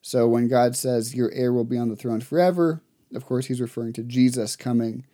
So 0.01 0.27
when 0.27 0.47
God 0.47 0.77
says 0.77 1.13
your 1.13 1.31
heir 1.33 1.51
will 1.51 1.65
be 1.65 1.77
on 1.77 1.89
the 1.89 1.97
throne 1.97 2.21
forever, 2.21 2.81
of 3.13 3.25
course, 3.25 3.47
he's 3.47 3.61
referring 3.61 3.93
to 3.93 4.03
Jesus 4.03 4.55
coming 4.55 5.05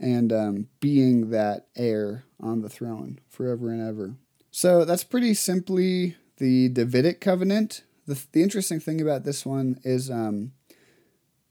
and 0.00 0.32
um, 0.32 0.68
being 0.80 1.30
that 1.30 1.66
heir 1.76 2.24
on 2.40 2.60
the 2.60 2.68
throne 2.68 3.20
forever 3.28 3.70
and 3.70 3.80
ever. 3.80 4.14
So 4.50 4.84
that's 4.84 5.04
pretty 5.04 5.34
simply 5.34 6.16
the 6.38 6.68
Davidic 6.68 7.20
covenant. 7.20 7.84
The, 8.06 8.20
the 8.32 8.42
interesting 8.42 8.80
thing 8.80 9.00
about 9.00 9.24
this 9.24 9.46
one 9.46 9.78
is 9.84 10.10
um, 10.10 10.52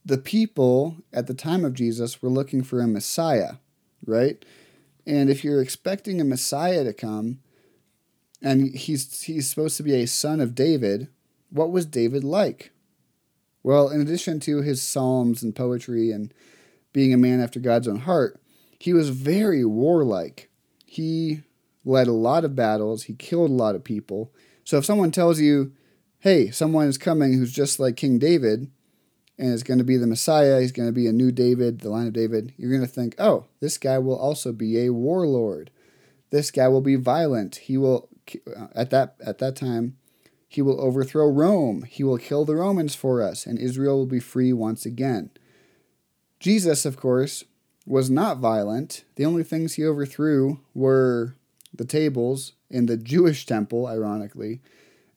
the 0.08 0.18
people 0.18 0.96
at 1.12 1.28
the 1.28 1.34
time 1.34 1.66
of 1.66 1.74
Jesus 1.74 2.22
were 2.22 2.30
looking 2.30 2.64
for 2.64 2.80
a 2.80 2.88
Messiah, 2.88 3.56
right? 4.06 4.44
And 5.06 5.30
if 5.30 5.44
you're 5.44 5.62
expecting 5.62 6.22
a 6.22 6.26
Messiah 6.26 6.86
to 6.86 6.94
come, 6.94 7.40
and 8.42 8.74
he's 8.74 9.24
he's 9.24 9.50
supposed 9.50 9.76
to 9.78 9.84
be 9.84 9.96
a 9.96 10.08
son 10.08 10.40
of 10.40 10.56
David, 10.56 11.10
what 11.50 11.72
was 11.72 11.86
David 11.86 12.24
like? 12.24 12.72
Well, 13.64 13.90
in 13.90 14.00
addition 14.00 14.40
to 14.42 14.62
his 14.62 14.82
psalms 14.82 15.44
and 15.44 15.54
poetry 15.54 16.12
and 16.12 16.34
being 16.94 17.14
a 17.14 17.18
man 17.18 17.42
after 17.42 17.60
God's 17.60 17.88
own 17.88 18.00
heart, 18.00 18.40
he 18.80 18.94
was 18.94 19.10
very 19.10 19.66
warlike. 19.66 20.50
He 20.86 21.42
led 21.84 22.08
a 22.08 22.14
lot 22.14 22.46
of 22.46 22.56
battles, 22.56 23.04
he 23.04 23.14
killed 23.14 23.52
a 23.52 23.54
lot 23.54 23.76
of 23.76 23.84
people. 23.84 24.32
So 24.64 24.78
if 24.78 24.86
someone 24.86 25.12
tells 25.12 25.42
you 25.42 25.74
hey, 26.20 26.50
someone 26.50 26.88
is 26.88 26.98
coming 26.98 27.34
who's 27.34 27.52
just 27.52 27.80
like 27.80 27.96
King 27.96 28.20
David 28.20 28.72
and 29.38 29.54
is 29.54 29.64
going 29.64 29.78
to 29.78 29.84
be 29.84 29.98
the 29.98 30.08
Messiah, 30.08 30.60
he's 30.60 30.72
going 30.72 30.90
to 30.90 30.94
be 30.94 31.08
a 31.08 31.12
new 31.12 31.32
David, 31.32 31.80
the 31.80 31.90
line 31.90 32.08
of 32.08 32.14
David, 32.14 32.54
you're 32.58 32.72
going 32.72 32.82
to 32.82 32.88
think, 32.88 33.16
oh, 33.20 33.46
this 33.60 33.78
guy 33.78 33.98
will 34.00 34.18
also 34.18 34.52
be 34.52 34.80
a 34.80 34.90
warlord. 34.92 35.72
This 36.30 36.52
guy 36.52 36.68
will 36.68 36.82
be 36.82 36.96
violent. 36.96 37.58
He 37.58 37.78
will 37.78 38.10
uh, 38.56 38.68
at 38.76 38.90
that 38.90 39.16
at 39.26 39.38
that 39.38 39.56
time 39.56 39.96
he 40.50 40.62
will 40.62 40.82
overthrow 40.82 41.30
Rome. 41.30 41.84
He 41.84 42.04
will 42.04 42.18
kill 42.18 42.46
the 42.46 42.56
Romans 42.56 42.96
for 42.96 43.22
us 43.22 43.46
and 43.46 43.60
Israel 43.60 43.98
will 43.98 44.06
be 44.06 44.20
free 44.20 44.54
once 44.54 44.86
again. 44.86 45.30
Jesus, 46.40 46.86
of 46.86 46.98
course, 46.98 47.44
was 47.86 48.10
not 48.10 48.38
violent. 48.38 49.04
The 49.16 49.26
only 49.26 49.44
things 49.44 49.74
he 49.74 49.86
overthrew 49.86 50.60
were 50.74 51.36
the 51.74 51.86
tables 51.86 52.54
in 52.70 52.86
the 52.86 52.98
Jewish 52.98 53.46
temple, 53.46 53.88
ironically. 53.88 54.62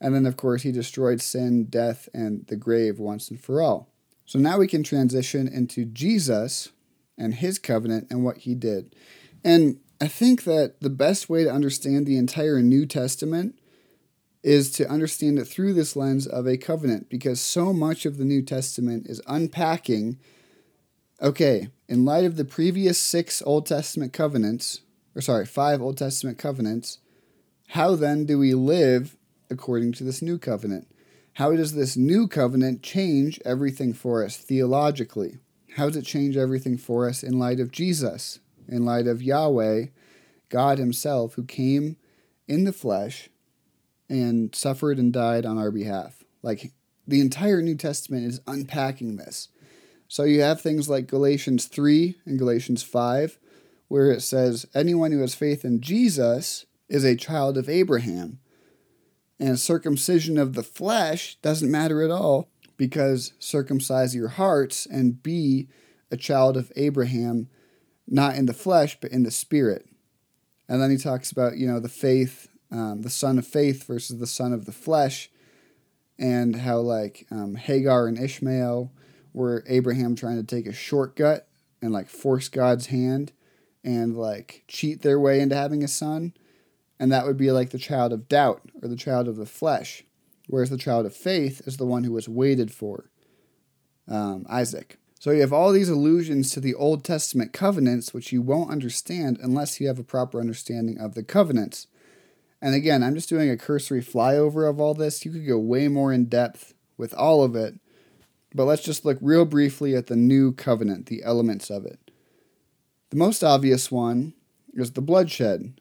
And 0.01 0.15
then, 0.15 0.25
of 0.25 0.37
course, 0.37 0.63
he 0.63 0.73
destroyed 0.73 1.21
sin, 1.21 1.65
death, 1.65 2.09
and 2.15 2.47
the 2.47 2.57
grave 2.57 2.99
once 2.99 3.31
and 3.31 3.41
for 3.41 3.61
all. 3.61 3.90
So 4.31 4.39
now 4.39 4.59
we 4.59 4.69
can 4.69 4.85
transition 4.85 5.49
into 5.49 5.85
Jesus 5.85 6.69
and 7.19 7.35
his 7.35 7.59
covenant 7.59 8.07
and 8.11 8.25
what 8.25 8.37
he 8.37 8.55
did. 8.55 8.95
And 9.43 9.81
I 10.01 10.07
think 10.07 10.45
that 10.45 10.81
the 10.81 10.89
best 10.89 11.29
way 11.29 11.43
to 11.43 11.53
understand 11.53 12.07
the 12.07 12.17
entire 12.17 12.63
New 12.63 12.87
Testament 12.87 13.59
is 14.45 14.71
to 14.71 14.89
understand 14.89 15.41
it 15.41 15.47
through 15.47 15.75
this 15.75 15.97
lens 15.97 16.29
of 16.29 16.47
a 16.47 16.57
covenant 16.57 17.09
because 17.09 17.41
so 17.41 17.73
much 17.73 18.07
of 18.07 18.19
the 18.19 18.25
New 18.25 18.41
Testament 18.41 19.09
is 19.09 19.21
unpacking 19.27 20.17
okay, 21.21 21.71
in 21.89 22.05
light 22.05 22.25
of 22.25 22.37
the 22.37 22.45
previous 22.45 22.99
six 22.99 23.43
Old 23.45 23.67
Testament 23.67 24.13
covenants, 24.13 24.83
or 25.17 25.23
sorry, 25.23 25.45
five 25.45 25.83
Old 25.83 25.99
Testament 25.99 26.39
covenants, 26.39 26.99
how 27.71 27.97
then 27.97 28.27
do 28.27 28.39
we 28.39 28.55
live 28.55 29.17
according 29.51 29.91
to 29.95 30.05
this 30.05 30.23
new 30.23 30.39
covenant? 30.39 30.87
How 31.41 31.57
does 31.57 31.73
this 31.73 31.97
new 31.97 32.29
covenant 32.29 32.83
change 32.83 33.41
everything 33.47 33.95
for 33.95 34.23
us 34.23 34.37
theologically? 34.37 35.39
How 35.77 35.87
does 35.87 35.97
it 35.97 36.05
change 36.05 36.37
everything 36.37 36.77
for 36.77 37.09
us 37.09 37.23
in 37.23 37.39
light 37.39 37.61
of 37.61 37.73
Jesus, 37.73 38.41
in 38.69 38.85
light 38.85 39.07
of 39.07 39.23
Yahweh, 39.23 39.87
God 40.51 40.77
Himself, 40.77 41.33
who 41.37 41.45
came 41.45 41.97
in 42.47 42.65
the 42.65 42.75
flesh 42.75 43.31
and 44.07 44.55
suffered 44.55 44.99
and 44.99 45.15
died 45.15 45.47
on 45.47 45.57
our 45.57 45.71
behalf? 45.71 46.25
Like 46.43 46.73
the 47.09 47.23
entire 47.23 47.63
New 47.63 47.75
Testament 47.75 48.27
is 48.27 48.43
unpacking 48.47 49.17
this. 49.17 49.49
So 50.09 50.25
you 50.25 50.43
have 50.43 50.61
things 50.61 50.91
like 50.91 51.07
Galatians 51.07 51.69
3 51.69 52.19
and 52.27 52.39
Galatians 52.39 52.83
5, 52.83 53.39
where 53.89 54.11
it 54.11 54.21
says, 54.21 54.67
Anyone 54.75 55.13
who 55.13 55.21
has 55.21 55.35
faith 55.35 55.65
in 55.65 55.81
Jesus 55.81 56.67
is 56.91 57.03
a 57.03 57.17
child 57.17 57.57
of 57.57 57.71
Abraham. 57.71 58.41
And 59.41 59.59
circumcision 59.59 60.37
of 60.37 60.53
the 60.53 60.63
flesh 60.63 61.37
doesn't 61.37 61.71
matter 61.71 62.03
at 62.03 62.11
all 62.11 62.51
because 62.77 63.33
circumcise 63.39 64.15
your 64.15 64.29
hearts 64.29 64.85
and 64.85 65.23
be 65.23 65.69
a 66.11 66.17
child 66.19 66.59
of 66.59 66.71
Abraham, 66.77 67.49
not 68.07 68.37
in 68.37 68.45
the 68.45 68.53
flesh, 68.53 68.99
but 69.01 69.11
in 69.11 69.23
the 69.23 69.31
spirit. 69.31 69.87
And 70.69 70.81
then 70.81 70.91
he 70.91 70.99
talks 70.99 71.33
about, 71.33 71.57
you 71.57 71.67
know, 71.67 71.81
the 71.81 71.89
faith, 71.89 72.49
um, 72.71 73.01
the 73.01 73.11
son 73.11 73.39
of 73.39 73.47
faith 73.47 73.87
versus 73.87 74.21
the 74.21 74.27
son 74.27 74.53
of 74.53 74.67
the 74.67 74.73
flesh, 74.73 75.31
and 76.19 76.57
how, 76.57 76.79
like, 76.79 77.27
um, 77.31 77.55
Hagar 77.55 78.07
and 78.07 78.19
Ishmael 78.19 78.93
were 79.33 79.65
Abraham 79.67 80.15
trying 80.15 80.37
to 80.37 80.45
take 80.45 80.67
a 80.67 80.73
shortcut 80.73 81.49
and, 81.81 81.93
like, 81.93 82.11
force 82.11 82.49
God's 82.49 82.87
hand 82.87 83.33
and, 83.83 84.17
like, 84.17 84.65
cheat 84.69 85.01
their 85.01 85.19
way 85.19 85.41
into 85.41 85.57
having 85.57 85.83
a 85.83 85.89
son 85.89 86.35
and 87.01 87.11
that 87.11 87.27
would 87.27 87.39
be 87.39 87.51
like 87.51 87.71
the 87.71 87.79
child 87.79 88.13
of 88.13 88.29
doubt 88.29 88.61
or 88.83 88.87
the 88.87 88.95
child 88.95 89.27
of 89.27 89.37
the 89.37 89.47
flesh, 89.47 90.05
whereas 90.49 90.69
the 90.69 90.77
child 90.77 91.07
of 91.07 91.17
faith 91.17 91.63
is 91.67 91.79
the 91.79 91.87
one 91.87 92.05
who 92.05 92.13
was 92.13 92.29
waited 92.29 92.71
for, 92.71 93.11
um, 94.07 94.45
Isaac. 94.51 94.99
So 95.19 95.31
you 95.31 95.41
have 95.41 95.53
all 95.53 95.73
these 95.73 95.89
allusions 95.89 96.51
to 96.51 96.61
the 96.61 96.75
Old 96.75 97.03
Testament 97.03 97.55
covenants, 97.55 98.13
which 98.13 98.33
you 98.33 98.43
won't 98.43 98.71
understand 98.71 99.39
unless 99.43 99.81
you 99.81 99.89
have 99.89 99.99
a 99.99 100.05
proper 100.05 100.41
understanding 100.41 100.99
of 100.99 101.15
the 101.15 101.23
covenants. 101.23 101.87
And 102.61 102.75
again, 102.75 103.03
I'm 103.03 103.15
just 103.15 103.31
doing 103.31 103.49
a 103.49 103.57
cursory 103.57 104.03
flyover 104.03 104.69
of 104.69 104.79
all 104.79 104.93
this. 104.93 105.25
You 105.25 105.33
could 105.33 105.47
go 105.47 105.59
way 105.59 105.89
more 105.89 106.13
in 106.13 106.27
depth 106.27 106.75
with 106.99 107.15
all 107.15 107.43
of 107.43 107.57
it, 107.57 107.77
but 108.55 108.67
let's 108.67 108.83
just 108.83 109.07
look 109.07 109.17
real 109.23 109.47
briefly 109.47 109.97
at 109.97 110.09
the 110.09 110.17
new 110.17 110.53
covenant, 110.53 111.07
the 111.07 111.23
elements 111.23 111.71
of 111.71 111.87
it. 111.87 112.11
The 113.09 113.17
most 113.17 113.43
obvious 113.43 113.91
one 113.91 114.35
is 114.75 114.93
the 114.93 115.01
bloodshed, 115.01 115.81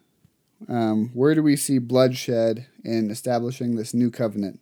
um, 0.68 1.10
where 1.14 1.36
do 1.36 1.42
we 1.42 1.56
see 1.56 1.78
bloodshed 1.78 2.68
in 2.84 3.10
establishing 3.10 3.76
this 3.76 3.94
new 3.94 4.12
covenant? 4.12 4.60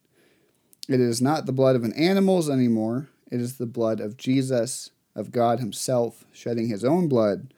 It 0.88 1.00
is 1.00 1.22
not 1.22 1.46
the 1.46 1.52
blood 1.52 1.76
of 1.76 1.84
an 1.84 1.94
animals 1.94 2.50
anymore. 2.50 3.10
It 3.32 3.42
is 3.42 3.58
the 3.58 3.66
blood 3.66 4.00
of 4.00 4.18
Jesus, 4.18 4.92
of 5.16 5.32
God 5.32 5.60
Himself, 5.60 6.24
shedding 6.32 6.68
His 6.68 6.86
own 6.86 7.08
blood 7.08 7.54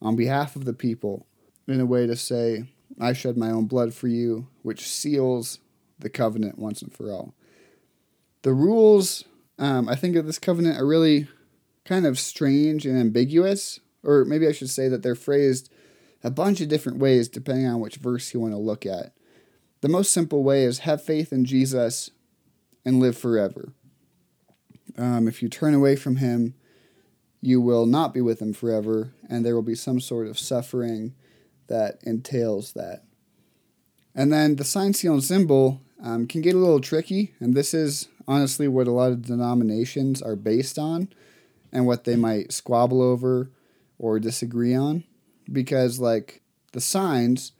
on 0.00 0.16
behalf 0.16 0.56
of 0.56 0.64
the 0.64 0.72
people 0.72 1.26
in 1.66 1.80
a 1.80 1.86
way 1.86 2.06
to 2.06 2.16
say, 2.16 2.64
I 3.00 3.12
shed 3.12 3.36
my 3.36 3.50
own 3.50 3.66
blood 3.66 3.94
for 3.94 4.08
you, 4.08 4.48
which 4.62 4.88
seals 4.88 5.58
the 5.98 6.08
covenant 6.08 6.58
once 6.58 6.82
and 6.82 6.92
for 6.92 7.12
all. 7.12 7.34
The 8.42 8.52
rules, 8.52 9.24
um, 9.58 9.88
I 9.88 9.94
think, 9.94 10.16
of 10.16 10.26
this 10.26 10.38
covenant 10.38 10.80
are 10.80 10.86
really 10.86 11.28
kind 11.84 12.06
of 12.06 12.18
strange 12.18 12.86
and 12.86 12.98
ambiguous, 12.98 13.80
or 14.02 14.24
maybe 14.24 14.46
I 14.46 14.52
should 14.52 14.70
say 14.70 14.88
that 14.88 15.02
they're 15.02 15.14
phrased 15.14 15.70
a 16.22 16.30
bunch 16.30 16.60
of 16.60 16.68
different 16.68 16.98
ways 16.98 17.28
depending 17.28 17.66
on 17.66 17.80
which 17.80 17.96
verse 17.96 18.32
you 18.32 18.40
want 18.40 18.52
to 18.52 18.58
look 18.58 18.84
at. 18.84 19.12
The 19.80 19.88
most 19.88 20.12
simple 20.12 20.42
way 20.42 20.64
is 20.64 20.80
have 20.80 21.02
faith 21.02 21.32
in 21.32 21.44
Jesus 21.44 22.10
and 22.84 23.00
live 23.00 23.16
forever. 23.16 23.72
Um, 24.96 25.28
if 25.28 25.42
you 25.42 25.48
turn 25.48 25.74
away 25.74 25.94
from 25.94 26.16
him, 26.16 26.54
you 27.40 27.60
will 27.60 27.86
not 27.86 28.12
be 28.12 28.20
with 28.20 28.42
him 28.42 28.52
forever, 28.52 29.12
and 29.28 29.44
there 29.44 29.54
will 29.54 29.62
be 29.62 29.76
some 29.76 30.00
sort 30.00 30.26
of 30.26 30.38
suffering 30.38 31.14
that 31.68 32.00
entails 32.02 32.72
that. 32.72 33.04
And 34.14 34.32
then 34.32 34.56
the 34.56 34.64
sign, 34.64 34.94
seal, 34.94 35.12
and 35.12 35.22
symbol 35.22 35.80
um, 36.02 36.26
can 36.26 36.40
get 36.40 36.56
a 36.56 36.58
little 36.58 36.80
tricky, 36.80 37.34
and 37.38 37.54
this 37.54 37.72
is 37.72 38.08
honestly 38.26 38.66
what 38.66 38.88
a 38.88 38.92
lot 38.92 39.12
of 39.12 39.22
denominations 39.22 40.20
are 40.20 40.34
based 40.34 40.78
on 40.78 41.08
and 41.72 41.86
what 41.86 42.02
they 42.04 42.16
might 42.16 42.52
squabble 42.52 43.00
over 43.00 43.50
or 43.98 44.18
disagree 44.18 44.74
on 44.74 45.04
because 45.50 45.98
like 45.98 46.42
the 46.72 46.80
signs 46.80 47.52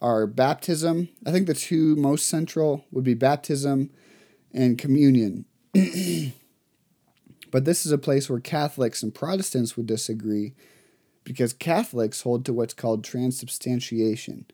are 0.00 0.26
baptism. 0.26 1.08
I 1.26 1.32
think 1.32 1.46
the 1.46 1.54
two 1.54 1.96
most 1.96 2.26
central 2.26 2.84
would 2.90 3.04
be 3.04 3.14
baptism 3.14 3.90
and 4.52 4.78
communion. 4.78 5.44
but 7.50 7.64
this 7.64 7.84
is 7.84 7.92
a 7.92 7.98
place 7.98 8.28
where 8.28 8.40
Catholics 8.40 9.02
and 9.02 9.14
Protestants 9.14 9.76
would 9.76 9.86
disagree 9.86 10.54
because 11.24 11.52
Catholics 11.52 12.22
hold 12.22 12.44
to 12.46 12.52
what's 12.52 12.74
called 12.74 13.04
transubstantiation, 13.04 14.46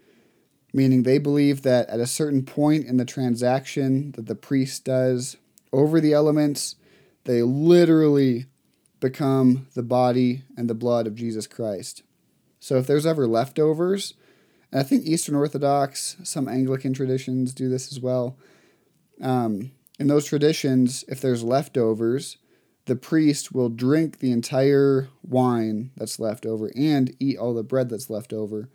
meaning 0.72 1.02
they 1.02 1.18
believe 1.18 1.62
that 1.62 1.88
at 1.88 2.00
a 2.00 2.06
certain 2.06 2.44
point 2.44 2.86
in 2.86 2.96
the 2.96 3.04
transaction 3.04 4.12
that 4.12 4.26
the 4.26 4.34
priest 4.34 4.84
does 4.84 5.36
over 5.72 6.00
the 6.00 6.12
elements, 6.12 6.76
they 7.24 7.42
literally 7.42 8.46
become 9.00 9.66
the 9.74 9.82
body 9.82 10.42
and 10.56 10.68
the 10.68 10.74
blood 10.74 11.06
of 11.06 11.14
Jesus 11.14 11.46
Christ. 11.46 12.02
So 12.64 12.78
if 12.78 12.86
there's 12.86 13.04
ever 13.04 13.26
leftovers, 13.26 14.14
I 14.72 14.84
think 14.84 15.04
Eastern 15.04 15.34
Orthodox, 15.34 16.16
some 16.22 16.48
Anglican 16.48 16.94
traditions 16.94 17.52
do 17.52 17.68
this 17.68 17.92
as 17.92 18.00
well. 18.00 18.38
Um, 19.20 19.72
in 19.98 20.06
those 20.06 20.24
traditions, 20.24 21.04
if 21.06 21.20
there's 21.20 21.44
leftovers, 21.44 22.38
the 22.86 22.96
priest 22.96 23.52
will 23.52 23.68
drink 23.68 24.20
the 24.20 24.32
entire 24.32 25.10
wine 25.22 25.90
that's 25.98 26.18
left 26.18 26.46
over 26.46 26.70
and 26.74 27.14
eat 27.20 27.36
all 27.36 27.52
the 27.52 27.62
bread 27.62 27.90
that's 27.90 28.08
left 28.08 28.32
over 28.32 28.70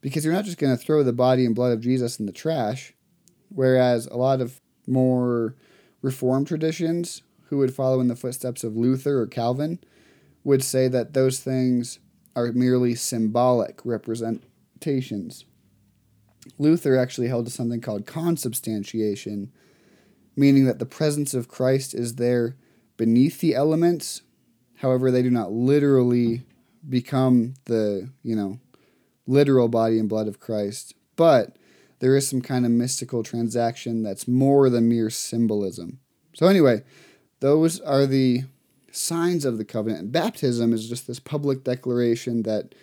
because 0.00 0.24
you're 0.24 0.32
not 0.32 0.46
just 0.46 0.56
going 0.56 0.74
to 0.74 0.82
throw 0.82 1.02
the 1.02 1.12
body 1.12 1.44
and 1.44 1.54
blood 1.54 1.74
of 1.74 1.82
Jesus 1.82 2.18
in 2.18 2.24
the 2.24 2.32
trash. 2.32 2.94
Whereas 3.50 4.06
a 4.06 4.16
lot 4.16 4.40
of 4.40 4.62
more 4.86 5.54
Reformed 6.00 6.46
traditions, 6.46 7.20
who 7.50 7.58
would 7.58 7.74
follow 7.74 8.00
in 8.00 8.08
the 8.08 8.16
footsteps 8.16 8.64
of 8.64 8.74
Luther 8.74 9.20
or 9.20 9.26
Calvin, 9.26 9.80
would 10.44 10.64
say 10.64 10.88
that 10.88 11.12
those 11.12 11.40
things 11.40 11.98
are 12.36 12.52
merely 12.52 12.94
symbolic 12.94 13.80
representations. 13.84 15.44
Luther 16.58 16.96
actually 16.96 17.28
held 17.28 17.46
to 17.46 17.50
something 17.50 17.80
called 17.80 18.06
consubstantiation, 18.06 19.52
meaning 20.36 20.66
that 20.66 20.78
the 20.78 20.86
presence 20.86 21.34
of 21.34 21.48
Christ 21.48 21.94
is 21.94 22.16
there 22.16 22.56
beneath 22.96 23.40
the 23.40 23.54
elements. 23.54 24.22
However, 24.76 25.10
they 25.10 25.22
do 25.22 25.30
not 25.30 25.52
literally 25.52 26.42
become 26.88 27.54
the, 27.64 28.10
you 28.22 28.36
know, 28.36 28.58
literal 29.26 29.68
body 29.68 29.98
and 29.98 30.08
blood 30.08 30.28
of 30.28 30.40
Christ, 30.40 30.94
but 31.16 31.56
there 32.00 32.16
is 32.16 32.28
some 32.28 32.42
kind 32.42 32.66
of 32.66 32.70
mystical 32.70 33.22
transaction 33.22 34.02
that's 34.02 34.28
more 34.28 34.68
than 34.68 34.88
mere 34.88 35.08
symbolism. 35.08 36.00
So, 36.34 36.46
anyway, 36.46 36.82
those 37.40 37.80
are 37.80 38.04
the 38.04 38.44
signs 38.96 39.44
of 39.44 39.58
the 39.58 39.64
covenant. 39.64 40.12
Baptism 40.12 40.72
is 40.72 40.88
just 40.88 41.06
this 41.06 41.20
public 41.20 41.64
declaration 41.64 42.42
that 42.42 42.74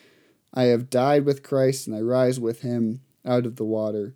I 0.53 0.63
have 0.63 0.89
died 0.89 1.25
with 1.25 1.43
Christ 1.43 1.87
and 1.87 1.95
I 1.95 2.01
rise 2.01 2.39
with 2.39 2.61
him 2.61 3.01
out 3.25 3.45
of 3.45 3.55
the 3.55 3.65
water. 3.65 4.15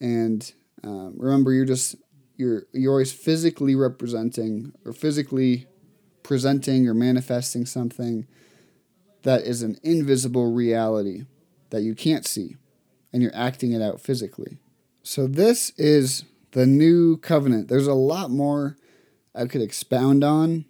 And 0.00 0.52
um, 0.84 1.14
remember, 1.16 1.52
you're 1.52 1.64
just 1.64 1.96
you're 2.36 2.64
you're 2.72 2.92
always 2.92 3.12
physically 3.12 3.74
representing 3.74 4.72
or 4.84 4.92
physically 4.92 5.66
presenting 6.22 6.88
or 6.88 6.94
manifesting 6.94 7.66
something 7.66 8.26
that 9.22 9.42
is 9.42 9.62
an 9.62 9.78
invisible 9.82 10.52
reality 10.52 11.24
that 11.70 11.82
you 11.82 11.94
can't 11.94 12.26
see 12.26 12.56
and 13.12 13.22
you're 13.22 13.34
acting 13.34 13.72
it 13.72 13.82
out 13.82 14.00
physically. 14.00 14.58
So 15.02 15.26
this 15.26 15.70
is 15.76 16.24
the 16.52 16.66
new 16.66 17.16
covenant. 17.18 17.68
There's 17.68 17.86
a 17.86 17.94
lot 17.94 18.30
more 18.30 18.76
I 19.34 19.46
could 19.46 19.62
expound 19.62 20.22
on, 20.22 20.64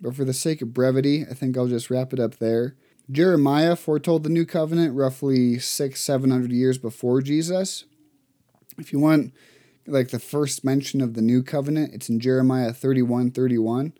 but 0.00 0.14
for 0.14 0.24
the 0.24 0.32
sake 0.32 0.62
of 0.62 0.74
brevity, 0.74 1.24
I 1.28 1.34
think 1.34 1.56
I'll 1.56 1.66
just 1.66 1.90
wrap 1.90 2.12
it 2.12 2.20
up 2.20 2.36
there. 2.36 2.76
Jeremiah 3.10 3.74
foretold 3.74 4.22
the 4.22 4.28
new 4.28 4.44
covenant 4.44 4.94
roughly 4.94 5.58
six, 5.58 6.00
seven 6.00 6.30
hundred 6.30 6.52
years 6.52 6.78
before 6.78 7.22
Jesus. 7.22 7.84
If 8.76 8.92
you 8.92 8.98
want 8.98 9.32
like 9.86 10.08
the 10.08 10.18
first 10.18 10.64
mention 10.64 11.00
of 11.00 11.14
the 11.14 11.22
new 11.22 11.42
covenant, 11.42 11.94
it's 11.94 12.08
in 12.08 12.20
Jeremiah 12.20 12.72
31 12.72 13.30
31. 13.30 13.94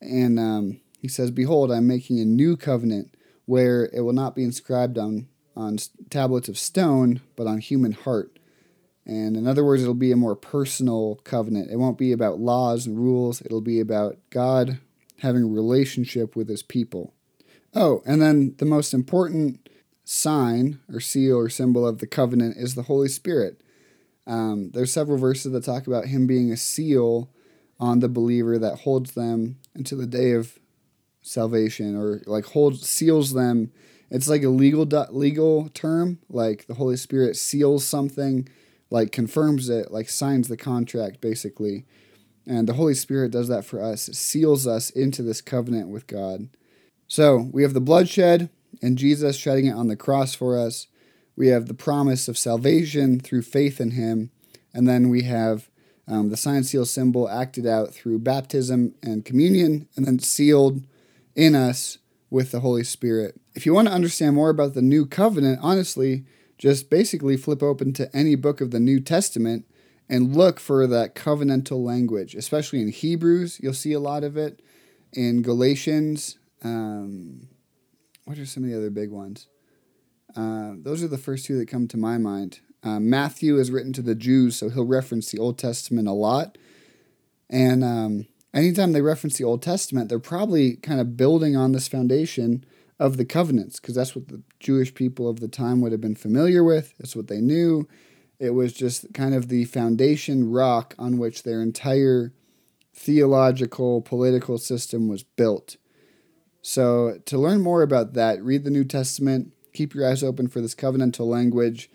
And 0.00 0.38
um, 0.38 0.80
he 0.98 1.08
says, 1.08 1.30
Behold, 1.30 1.70
I'm 1.70 1.86
making 1.86 2.20
a 2.20 2.24
new 2.24 2.56
covenant 2.56 3.14
where 3.44 3.90
it 3.92 4.02
will 4.02 4.12
not 4.12 4.36
be 4.36 4.44
inscribed 4.44 4.96
on, 4.96 5.26
on 5.56 5.78
tablets 6.08 6.48
of 6.48 6.56
stone, 6.56 7.20
but 7.36 7.46
on 7.46 7.58
human 7.58 7.92
heart. 7.92 8.38
And 9.04 9.36
in 9.36 9.48
other 9.48 9.64
words, 9.64 9.82
it'll 9.82 9.94
be 9.94 10.12
a 10.12 10.16
more 10.16 10.36
personal 10.36 11.16
covenant. 11.24 11.70
It 11.70 11.76
won't 11.76 11.98
be 11.98 12.12
about 12.12 12.38
laws 12.38 12.86
and 12.86 12.96
rules, 12.96 13.42
it'll 13.42 13.60
be 13.60 13.80
about 13.80 14.18
God 14.30 14.78
having 15.20 15.42
a 15.42 15.46
relationship 15.46 16.36
with 16.36 16.48
his 16.48 16.62
people. 16.62 17.14
Oh, 17.74 18.02
and 18.04 18.20
then 18.20 18.54
the 18.58 18.64
most 18.64 18.92
important 18.92 19.68
sign 20.04 20.80
or 20.92 20.98
seal 20.98 21.36
or 21.36 21.48
symbol 21.48 21.86
of 21.86 21.98
the 21.98 22.06
covenant 22.06 22.56
is 22.56 22.74
the 22.74 22.82
Holy 22.82 23.08
Spirit. 23.08 23.60
Um, 24.26 24.70
there's 24.72 24.92
several 24.92 25.18
verses 25.18 25.52
that 25.52 25.64
talk 25.64 25.86
about 25.86 26.06
him 26.06 26.26
being 26.26 26.50
a 26.50 26.56
seal 26.56 27.30
on 27.78 28.00
the 28.00 28.08
believer 28.08 28.58
that 28.58 28.80
holds 28.80 29.12
them 29.12 29.58
until 29.74 29.98
the 29.98 30.06
day 30.06 30.32
of 30.32 30.58
salvation, 31.22 31.96
or 31.96 32.22
like 32.26 32.46
holds 32.46 32.88
seals 32.88 33.32
them. 33.32 33.72
It's 34.10 34.28
like 34.28 34.42
a 34.42 34.48
legal 34.48 34.84
legal 35.10 35.68
term, 35.70 36.18
like 36.28 36.66
the 36.66 36.74
Holy 36.74 36.96
Spirit 36.96 37.36
seals 37.36 37.86
something, 37.86 38.48
like 38.90 39.12
confirms 39.12 39.68
it, 39.68 39.92
like 39.92 40.08
signs 40.08 40.48
the 40.48 40.56
contract, 40.56 41.20
basically. 41.20 41.86
And 42.50 42.68
the 42.68 42.72
Holy 42.72 42.94
Spirit 42.94 43.30
does 43.30 43.46
that 43.46 43.64
for 43.64 43.80
us. 43.80 44.08
It 44.08 44.16
seals 44.16 44.66
us 44.66 44.90
into 44.90 45.22
this 45.22 45.40
covenant 45.40 45.88
with 45.88 46.08
God. 46.08 46.48
So 47.06 47.48
we 47.52 47.62
have 47.62 47.74
the 47.74 47.80
bloodshed 47.80 48.50
and 48.82 48.98
Jesus 48.98 49.36
shedding 49.36 49.66
it 49.66 49.76
on 49.76 49.86
the 49.86 49.94
cross 49.94 50.34
for 50.34 50.58
us. 50.58 50.88
We 51.36 51.46
have 51.46 51.66
the 51.66 51.74
promise 51.74 52.26
of 52.26 52.36
salvation 52.36 53.20
through 53.20 53.42
faith 53.42 53.80
in 53.80 53.92
Him. 53.92 54.32
And 54.74 54.88
then 54.88 55.10
we 55.10 55.22
have 55.22 55.70
um, 56.08 56.30
the 56.30 56.36
sign, 56.36 56.64
seal, 56.64 56.84
symbol 56.86 57.28
acted 57.28 57.68
out 57.68 57.94
through 57.94 58.18
baptism 58.18 58.96
and 59.00 59.24
communion, 59.24 59.86
and 59.94 60.04
then 60.04 60.18
sealed 60.18 60.82
in 61.36 61.54
us 61.54 61.98
with 62.30 62.50
the 62.50 62.60
Holy 62.60 62.82
Spirit. 62.82 63.40
If 63.54 63.64
you 63.64 63.74
want 63.74 63.86
to 63.86 63.94
understand 63.94 64.34
more 64.34 64.50
about 64.50 64.74
the 64.74 64.82
new 64.82 65.06
covenant, 65.06 65.60
honestly, 65.62 66.24
just 66.58 66.90
basically 66.90 67.36
flip 67.36 67.62
open 67.62 67.92
to 67.92 68.14
any 68.14 68.34
book 68.34 68.60
of 68.60 68.72
the 68.72 68.80
New 68.80 68.98
Testament 68.98 69.66
and 70.10 70.36
look 70.36 70.58
for 70.58 70.86
that 70.88 71.14
covenantal 71.14 71.82
language, 71.82 72.34
especially 72.34 72.82
in 72.82 72.88
Hebrews. 72.88 73.60
You'll 73.62 73.72
see 73.72 73.92
a 73.92 74.00
lot 74.00 74.24
of 74.24 74.36
it. 74.36 74.60
In 75.12 75.40
Galatians, 75.40 76.36
um, 76.62 77.48
what 78.24 78.38
are 78.38 78.44
some 78.44 78.64
of 78.64 78.70
the 78.70 78.76
other 78.76 78.90
big 78.90 79.10
ones? 79.10 79.46
Uh, 80.36 80.72
those 80.76 81.02
are 81.02 81.08
the 81.08 81.16
first 81.16 81.46
two 81.46 81.56
that 81.58 81.68
come 81.68 81.88
to 81.88 81.96
my 81.96 82.18
mind. 82.18 82.60
Uh, 82.82 83.00
Matthew 83.00 83.58
is 83.58 83.70
written 83.70 83.92
to 83.92 84.02
the 84.02 84.14
Jews, 84.14 84.56
so 84.56 84.68
he'll 84.68 84.84
reference 84.84 85.30
the 85.30 85.38
Old 85.38 85.58
Testament 85.58 86.08
a 86.08 86.12
lot. 86.12 86.58
And 87.48 87.84
um, 87.84 88.26
anytime 88.52 88.92
they 88.92 89.02
reference 89.02 89.38
the 89.38 89.44
Old 89.44 89.62
Testament, 89.62 90.08
they're 90.08 90.18
probably 90.18 90.76
kind 90.76 91.00
of 91.00 91.16
building 91.16 91.56
on 91.56 91.72
this 91.72 91.88
foundation 91.88 92.64
of 92.98 93.16
the 93.16 93.24
covenants, 93.24 93.80
because 93.80 93.94
that's 93.94 94.14
what 94.14 94.28
the 94.28 94.42
Jewish 94.58 94.92
people 94.94 95.28
of 95.28 95.40
the 95.40 95.48
time 95.48 95.80
would 95.80 95.92
have 95.92 96.00
been 96.00 96.16
familiar 96.16 96.62
with. 96.62 96.94
That's 96.98 97.16
what 97.16 97.28
they 97.28 97.40
knew. 97.40 97.88
It 98.40 98.50
was 98.50 98.72
just 98.72 99.12
kind 99.12 99.34
of 99.34 99.48
the 99.48 99.66
foundation 99.66 100.50
rock 100.50 100.94
on 100.98 101.18
which 101.18 101.42
their 101.42 101.60
entire 101.60 102.32
theological, 102.94 104.00
political 104.00 104.56
system 104.56 105.08
was 105.08 105.22
built. 105.22 105.76
So, 106.62 107.18
to 107.26 107.38
learn 107.38 107.60
more 107.60 107.82
about 107.82 108.14
that, 108.14 108.42
read 108.42 108.64
the 108.64 108.70
New 108.70 108.84
Testament, 108.84 109.52
keep 109.74 109.94
your 109.94 110.08
eyes 110.08 110.22
open 110.22 110.48
for 110.48 110.62
this 110.62 110.74
covenantal 110.74 111.26
language. 111.26 111.90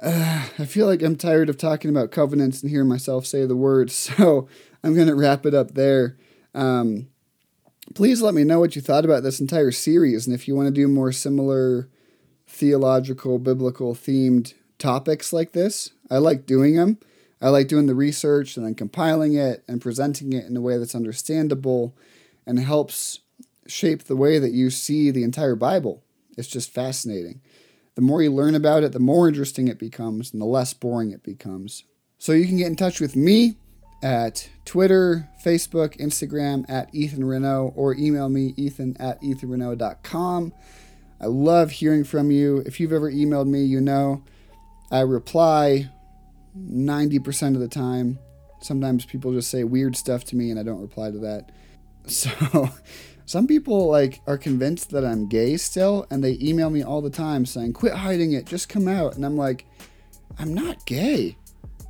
Uh, 0.00 0.48
I 0.58 0.66
feel 0.66 0.86
like 0.86 1.02
I'm 1.02 1.16
tired 1.16 1.48
of 1.48 1.56
talking 1.56 1.90
about 1.90 2.10
covenants 2.10 2.62
and 2.62 2.70
hearing 2.70 2.88
myself 2.88 3.26
say 3.26 3.46
the 3.46 3.56
words, 3.56 3.94
so 4.16 4.48
I'm 4.84 4.94
going 4.94 5.08
to 5.08 5.14
wrap 5.14 5.46
it 5.46 5.54
up 5.54 5.72
there. 5.72 6.18
Um, 6.54 7.08
please 7.94 8.20
let 8.20 8.34
me 8.34 8.44
know 8.44 8.60
what 8.60 8.76
you 8.76 8.82
thought 8.82 9.06
about 9.06 9.22
this 9.22 9.40
entire 9.40 9.72
series, 9.72 10.26
and 10.26 10.34
if 10.34 10.46
you 10.46 10.54
want 10.54 10.66
to 10.66 10.72
do 10.72 10.88
more 10.88 11.10
similar 11.10 11.88
theological, 12.46 13.38
biblical 13.38 13.94
themed 13.94 14.52
topics 14.78 15.32
like 15.32 15.52
this. 15.52 15.90
I 16.10 16.18
like 16.18 16.46
doing 16.46 16.76
them. 16.76 16.98
I 17.40 17.50
like 17.50 17.68
doing 17.68 17.86
the 17.86 17.94
research 17.94 18.56
and 18.56 18.66
then 18.66 18.74
compiling 18.74 19.34
it 19.34 19.62
and 19.68 19.80
presenting 19.80 20.32
it 20.32 20.46
in 20.46 20.56
a 20.56 20.60
way 20.60 20.76
that's 20.76 20.94
understandable 20.94 21.96
and 22.46 22.58
helps 22.58 23.20
shape 23.66 24.04
the 24.04 24.16
way 24.16 24.38
that 24.38 24.52
you 24.52 24.70
see 24.70 25.10
the 25.10 25.22
entire 25.22 25.54
Bible. 25.54 26.02
It's 26.36 26.48
just 26.48 26.72
fascinating. 26.72 27.40
The 27.94 28.02
more 28.02 28.22
you 28.22 28.32
learn 28.32 28.54
about 28.54 28.82
it, 28.82 28.92
the 28.92 28.98
more 28.98 29.28
interesting 29.28 29.68
it 29.68 29.78
becomes 29.78 30.32
and 30.32 30.40
the 30.40 30.46
less 30.46 30.72
boring 30.72 31.10
it 31.10 31.22
becomes. 31.22 31.84
So 32.16 32.32
you 32.32 32.46
can 32.46 32.56
get 32.56 32.66
in 32.66 32.76
touch 32.76 33.00
with 33.00 33.14
me 33.14 33.56
at 34.02 34.48
Twitter, 34.64 35.28
Facebook, 35.44 35.96
Instagram 35.98 36.64
at 36.68 36.92
Ethan 36.94 37.24
Renaud 37.24 37.72
or 37.76 37.94
email 37.94 38.28
me 38.28 38.54
ethan 38.56 38.96
at 38.98 39.20
ethanrenaud.com. 39.22 40.52
I 41.20 41.26
love 41.26 41.72
hearing 41.72 42.04
from 42.04 42.30
you. 42.30 42.58
If 42.58 42.78
you've 42.78 42.92
ever 42.92 43.10
emailed 43.10 43.48
me, 43.48 43.64
you 43.64 43.80
know 43.80 44.22
I 44.90 45.00
reply 45.00 45.90
90% 46.56 47.54
of 47.54 47.60
the 47.60 47.68
time. 47.68 48.18
Sometimes 48.60 49.04
people 49.04 49.32
just 49.32 49.50
say 49.50 49.64
weird 49.64 49.96
stuff 49.96 50.24
to 50.24 50.36
me 50.36 50.50
and 50.50 50.58
I 50.58 50.62
don't 50.62 50.80
reply 50.80 51.10
to 51.10 51.18
that. 51.18 51.52
So 52.10 52.70
some 53.26 53.46
people 53.46 53.88
like 53.88 54.22
are 54.26 54.38
convinced 54.38 54.92
that 54.92 55.04
I'm 55.04 55.28
gay 55.28 55.58
still 55.58 56.06
and 56.10 56.24
they 56.24 56.38
email 56.40 56.70
me 56.70 56.82
all 56.82 57.02
the 57.02 57.10
time 57.10 57.44
saying, 57.44 57.74
"Quit 57.74 57.92
hiding 57.92 58.32
it, 58.32 58.46
just 58.46 58.70
come 58.70 58.88
out." 58.88 59.14
And 59.14 59.26
I'm 59.26 59.36
like, 59.36 59.66
"I'm 60.38 60.54
not 60.54 60.86
gay. 60.86 61.36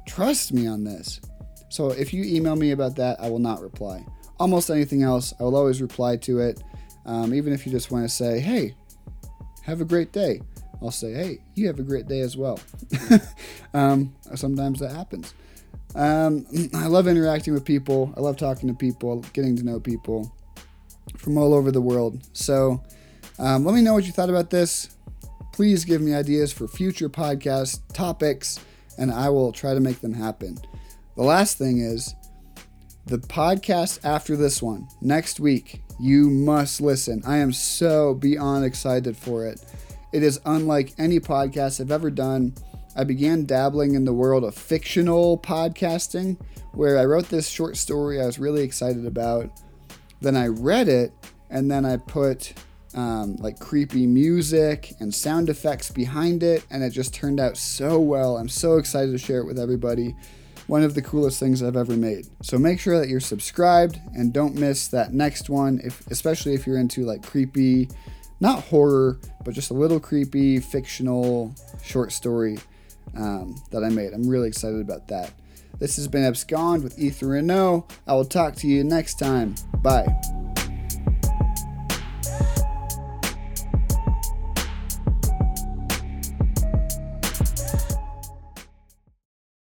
Trust 0.09 0.53
me 0.53 0.67
on 0.67 0.83
this." 0.83 1.21
So 1.69 1.91
if 1.91 2.13
you 2.13 2.25
email 2.25 2.57
me 2.57 2.73
about 2.73 2.97
that, 2.97 3.21
I 3.21 3.31
will 3.31 3.39
not 3.39 3.61
reply. 3.61 4.05
Almost 4.41 4.71
anything 4.71 5.05
else, 5.05 5.33
I 5.39 5.45
will 5.45 5.55
always 5.55 5.81
reply 5.81 6.17
to 6.17 6.41
it. 6.41 6.61
Um, 7.07 7.33
even 7.33 7.53
if 7.53 7.65
you 7.65 7.71
just 7.71 7.93
want 7.93 8.03
to 8.03 8.09
say, 8.09 8.41
"Hey, 8.41 8.75
have 9.63 9.81
a 9.81 9.85
great 9.85 10.11
day." 10.11 10.41
I'll 10.81 10.91
say, 10.91 11.13
hey, 11.13 11.39
you 11.55 11.67
have 11.67 11.79
a 11.79 11.83
great 11.83 12.07
day 12.07 12.21
as 12.21 12.37
well. 12.37 12.61
um, 13.75 14.15
sometimes 14.35 14.81
that 14.81 14.93
happens. 14.93 15.35
Um, 15.95 16.47
I 16.75 16.87
love 16.87 17.09
interacting 17.09 17.55
with 17.55 17.65
people. 17.65 18.13
I 18.17 18.21
love 18.21 18.37
talking 18.37 18.69
to 18.69 18.75
people, 18.75 19.21
getting 19.33 19.57
to 19.57 19.65
know 19.65 19.81
people 19.81 20.33
from 21.17 21.37
all 21.37 21.55
over 21.55 21.71
the 21.71 21.81
world. 21.81 22.23
So 22.33 22.83
um, 23.39 23.65
let 23.65 23.75
me 23.75 23.83
know 23.83 23.95
what 23.95 24.05
you 24.05 24.13
thought 24.13 24.31
about 24.31 24.51
this. 24.51 24.91
Please 25.53 25.85
give 25.85 26.01
me 26.01 26.15
ideas 26.15 26.53
for 26.53 26.69
future 26.69 27.09
podcast 27.09 27.81
topics, 27.93 28.61
and 28.97 29.11
I 29.11 29.29
will 29.29 29.51
try 29.51 29.75
to 29.75 29.81
make 29.81 30.01
them 30.01 30.15
happen. 30.15 30.59
The 31.17 31.25
last 31.25 31.59
thing 31.59 31.81
is 31.81 32.15
the 33.07 33.19
podcast 33.19 34.05
after 34.05 34.37
this 34.37 34.63
one, 34.63 34.87
next 35.01 35.41
week, 35.41 35.83
you 35.99 36.31
must 36.31 36.81
listen. 36.81 37.23
I 37.27 37.39
am 37.39 37.53
so 37.53 38.15
beyond 38.15 38.65
excited 38.65 39.17
for 39.17 39.47
it. 39.47 39.65
It 40.11 40.23
is 40.23 40.41
unlike 40.47 40.95
any 40.97 41.21
podcast 41.21 41.81
I've 41.81 41.91
ever 41.91 42.11
done. 42.11 42.55
I 42.97 43.05
began 43.05 43.45
dabbling 43.45 43.95
in 43.95 44.05
the 44.05 44.13
world 44.13 44.43
of 44.43 44.55
fictional 44.55 45.39
podcasting, 45.39 46.39
where 46.73 46.99
I 46.99 47.05
wrote 47.05 47.29
this 47.29 47.49
short 47.49 47.77
story 47.77 48.21
I 48.21 48.27
was 48.27 48.39
really 48.39 48.63
excited 48.63 49.05
about. 49.05 49.51
Then 50.21 50.35
I 50.35 50.47
read 50.47 50.89
it, 50.89 51.13
and 51.51 51.71
then 51.71 51.85
I 51.85 51.99
put 51.99 52.55
um, 52.95 53.37
like 53.37 53.61
creepy 53.61 54.07
music 54.07 54.95
and 54.99 55.15
sound 55.15 55.51
effects 55.51 55.91
behind 55.91 56.43
it, 56.43 56.65
and 56.71 56.83
it 56.83 56.91
just 56.91 57.13
turned 57.13 57.39
out 57.39 57.59
so 57.59 58.01
well. 58.01 58.39
I'm 58.39 58.49
so 58.49 58.79
excited 58.79 59.13
to 59.13 59.19
share 59.19 59.41
it 59.41 59.47
with 59.47 59.59
everybody. 59.59 60.17
One 60.69 60.83
of 60.83 60.95
the 60.95 61.03
coolest 61.03 61.39
things 61.39 61.63
I've 61.63 61.77
ever 61.77 61.97
made. 61.97 62.27
So 62.43 62.59
make 62.59 62.81
sure 62.81 62.99
that 62.99 63.09
you're 63.09 63.21
subscribed 63.21 64.01
and 64.15 64.33
don't 64.33 64.55
miss 64.55 64.89
that 64.89 65.13
next 65.13 65.49
one, 65.49 65.81
if, 65.85 66.07
especially 66.09 66.55
if 66.55 66.67
you're 66.67 66.79
into 66.79 67.05
like 67.05 67.23
creepy 67.23 67.89
not 68.41 68.65
horror, 68.65 69.19
but 69.45 69.55
just 69.55 69.71
a 69.71 69.75
little 69.75 70.01
creepy, 70.01 70.61
fictional 70.61 71.55
short 71.83 72.13
story 72.13 72.59
um, 73.17 73.57
that 73.71 73.85
I 73.85 73.89
made. 73.89 74.13
I'm 74.13 74.29
really 74.29 74.49
excited 74.49 74.81
about 74.81 75.09
that. 75.09 75.33
This 75.79 75.97
has 75.97 76.09
been 76.09 76.25
Abscond 76.25 76.83
with 76.83 76.99
Ethan 76.99 77.29
Renaud. 77.29 77.87
I 78.07 78.15
will 78.15 78.25
talk 78.25 78.57
to 78.57 78.67
you 78.67 78.83
next 78.83 79.19
time. 79.19 79.55
Bye. 79.83 80.07